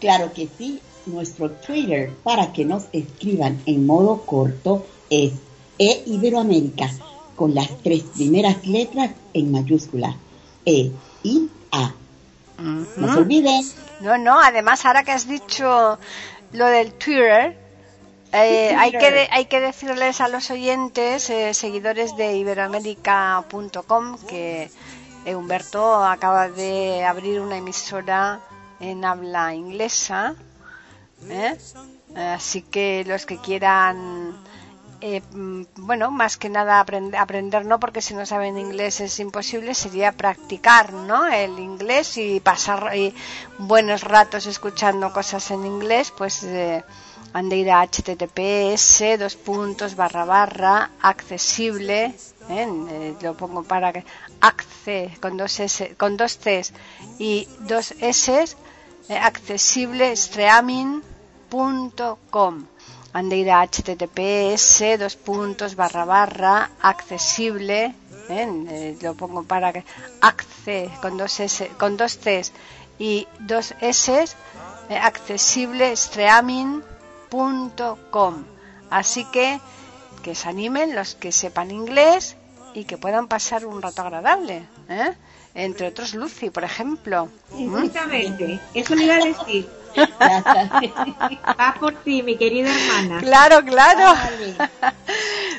Claro 0.00 0.32
que 0.32 0.48
sí, 0.58 0.80
nuestro 1.06 1.50
Twitter 1.50 2.10
para 2.22 2.52
que 2.52 2.64
nos 2.64 2.84
escriban 2.92 3.60
en 3.66 3.86
modo 3.86 4.22
corto 4.22 4.86
es 5.10 5.32
e 5.78 6.02
iberoamérica 6.06 6.90
con 7.34 7.54
las 7.54 7.68
tres 7.82 8.02
primeras 8.14 8.66
letras 8.66 9.10
en 9.34 9.52
mayúscula. 9.52 10.16
E, 10.64 10.90
I, 11.22 11.48
A. 11.70 11.92
No 12.58 13.12
se 13.12 13.18
olviden. 13.18 13.62
No, 14.00 14.16
no, 14.16 14.40
además 14.40 14.84
ahora 14.84 15.04
que 15.04 15.12
has 15.12 15.28
dicho 15.28 15.98
lo 16.52 16.66
del 16.66 16.92
Twitter, 16.94 17.58
eh, 18.32 18.74
hay, 18.76 18.92
que 18.92 19.28
hay 19.30 19.44
que 19.46 19.60
decirles 19.60 20.20
a 20.20 20.28
los 20.28 20.50
oyentes, 20.50 21.30
eh, 21.30 21.54
seguidores 21.54 22.16
de 22.16 22.36
iberoamérica.com, 22.36 24.18
que 24.26 24.70
Humberto 25.26 26.04
acaba 26.04 26.48
de 26.48 27.04
abrir 27.04 27.40
una 27.40 27.56
emisora 27.56 28.40
en 28.80 29.04
habla 29.04 29.54
inglesa. 29.54 30.34
¿eh? 31.28 31.56
Así 32.14 32.62
que 32.62 33.04
los 33.06 33.26
que 33.26 33.38
quieran, 33.38 34.32
mm, 35.00 35.62
bueno, 35.76 36.10
más 36.10 36.36
que 36.36 36.48
nada 36.48 36.80
aprender, 36.80 37.64
no, 37.64 37.80
porque 37.80 38.02
si 38.02 38.14
no 38.14 38.26
saben 38.26 38.58
inglés 38.58 39.00
es 39.00 39.18
imposible, 39.20 39.74
sería 39.74 40.12
practicar, 40.12 40.92
¿no? 40.92 41.26
El 41.26 41.58
inglés 41.58 42.16
y 42.18 42.40
pasar 42.40 42.92
buenos 43.58 44.02
ratos 44.02 44.46
escuchando 44.46 45.12
cosas 45.12 45.50
en 45.50 45.64
inglés, 45.64 46.12
pues 46.16 46.44
han 47.36 47.48
de 47.50 47.58
ir 47.58 47.70
a 47.70 47.84
https 47.84 49.18
dos 49.18 49.36
puntos 49.36 49.94
barra 49.94 50.24
barra 50.24 50.92
accesible 51.02 52.14
¿eh? 52.48 52.48
Eh, 52.48 53.14
lo 53.20 53.36
pongo 53.36 53.62
para 53.62 53.92
que 53.92 54.06
acce 54.40 55.10
con 55.20 55.36
dos 55.36 55.60
s 55.60 55.94
con 55.98 56.16
dos 56.16 56.38
cs 56.38 56.72
y 57.18 57.46
dos 57.68 57.92
s 58.00 58.56
eh, 59.10 59.18
accesible 59.30 60.12
streaming.com 60.12 62.64
han 63.12 63.28
de 63.28 63.36
ir 63.36 63.50
a 63.50 63.66
https 63.66 64.98
dos 64.98 65.16
puntos 65.16 65.76
barra 65.76 66.06
barra 66.06 66.70
accesible 66.80 67.94
lo 69.02 69.14
pongo 69.14 69.42
para 69.42 69.74
que 69.74 69.84
acce 70.22 70.88
con 71.02 71.18
dos 71.18 71.38
s 71.40 71.70
con 71.76 71.98
dos 71.98 72.16
cs 72.16 72.50
y 72.98 73.28
dos 73.40 73.74
s 73.82 74.26
accesible 74.88 75.92
streaming 75.92 76.80
com. 78.10 78.44
Así 78.90 79.24
que 79.26 79.60
que 80.22 80.34
se 80.34 80.48
animen 80.48 80.94
los 80.94 81.14
que 81.14 81.30
sepan 81.30 81.70
inglés 81.70 82.36
y 82.74 82.84
que 82.84 82.98
puedan 82.98 83.28
pasar 83.28 83.64
un 83.64 83.80
rato 83.80 84.02
agradable. 84.02 84.66
¿eh? 84.88 85.12
Entre 85.54 85.86
otros 85.86 86.14
Lucy, 86.14 86.50
por 86.50 86.64
ejemplo. 86.64 87.28
Exactamente, 87.56 88.60
eso 88.74 88.94
le 88.94 89.04
iba 89.04 89.14
a 89.14 89.24
decir. 89.24 89.68
Va 91.60 91.76
por 91.80 91.94
ti, 92.02 92.22
mi 92.22 92.36
querida 92.36 92.68
hermana. 92.70 93.20
Claro, 93.20 93.64
claro. 93.64 94.18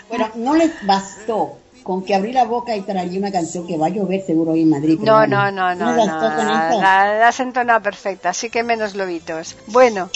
Bueno, 0.09 0.29
no 0.35 0.53
les 0.53 0.85
bastó 0.85 1.57
con 1.87 2.03
que 2.03 2.13
abrí 2.13 2.33
la 2.33 2.43
boca 2.43 2.75
y 2.75 2.81
traí 2.81 3.17
una 3.17 3.31
canción 3.31 3.65
que 3.65 3.77
va 3.77 3.85
a 3.85 3.89
llover 3.89 4.21
seguro 4.25 4.51
hoy 4.51 4.63
en 4.63 4.71
Madrid. 4.71 4.99
No, 4.99 5.25
no, 5.25 5.49
no, 5.49 5.73
no, 5.73 5.95
no, 5.95 6.05
la, 6.05 7.29
has 7.29 7.39
entonado 7.39 7.81
perfecta, 7.81 8.31
así 8.31 8.49
que 8.49 8.61
menos 8.61 8.93
lobitos. 8.93 9.55
Bueno, 9.67 10.09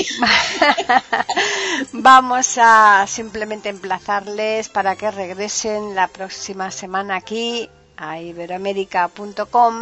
vamos 1.93 2.57
a 2.57 3.05
simplemente 3.07 3.69
emplazarles 3.69 4.67
para 4.67 4.97
que 4.97 5.11
regresen 5.11 5.95
la 5.95 6.09
próxima 6.09 6.71
semana 6.71 7.15
aquí 7.15 7.69
a 7.95 8.19
iberoamérica.com 8.19 9.79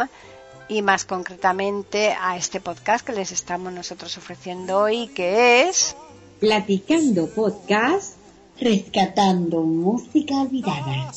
y 0.68 0.82
más 0.82 1.04
concretamente 1.04 2.16
a 2.22 2.36
este 2.36 2.60
podcast 2.60 3.04
que 3.04 3.14
les 3.14 3.32
estamos 3.32 3.72
nosotros 3.72 4.16
ofreciendo 4.16 4.78
hoy, 4.78 5.08
que 5.08 5.62
es... 5.62 5.96
Platicando 6.38 7.26
Podcast 7.26 8.19
rescatando 8.60 9.62
música 9.62 10.34
olvidada. 10.42 11.10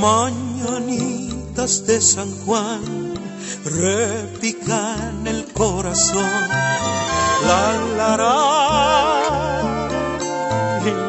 Mañanitas 0.00 1.86
de 1.86 2.00
San 2.00 2.30
Juan 2.44 3.14
repican 3.64 5.26
el 5.26 5.44
corazón. 5.52 6.48
La 7.46 7.72
la 7.96 8.16
la, 8.16 8.36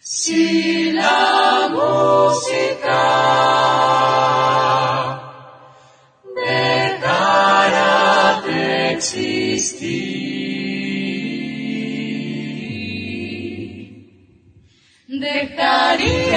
Si 0.00 0.92
la 0.92 1.68
música 1.70 3.27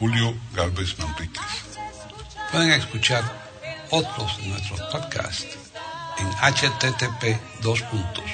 Julio 0.00 0.34
Galvez 0.54 0.98
Manríquez. 0.98 1.44
Pueden 2.50 2.72
escuchar 2.72 3.22
otros 3.90 4.38
de 4.38 4.48
nuestros 4.48 4.80
podcasts 4.90 5.58
en 6.18 6.26
http 6.26 7.38
dos 7.60 7.82
puntos 7.82 8.24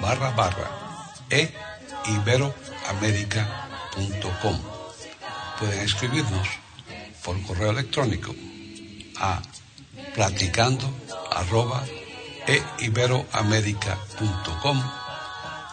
barra 0.00 0.30
barra 0.30 0.70
e. 1.28 1.52
Pueden 5.58 5.80
escribirnos 5.80 6.48
por 7.24 7.42
correo 7.42 7.70
electrónico 7.70 8.32
a 9.18 9.42
platicando 10.14 10.88
arroba 11.32 11.84
e 12.46 12.62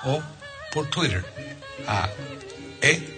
o 0.03 0.21
por 0.73 0.87
Twitter 0.89 1.23
a 1.87 2.09
e 2.81 3.17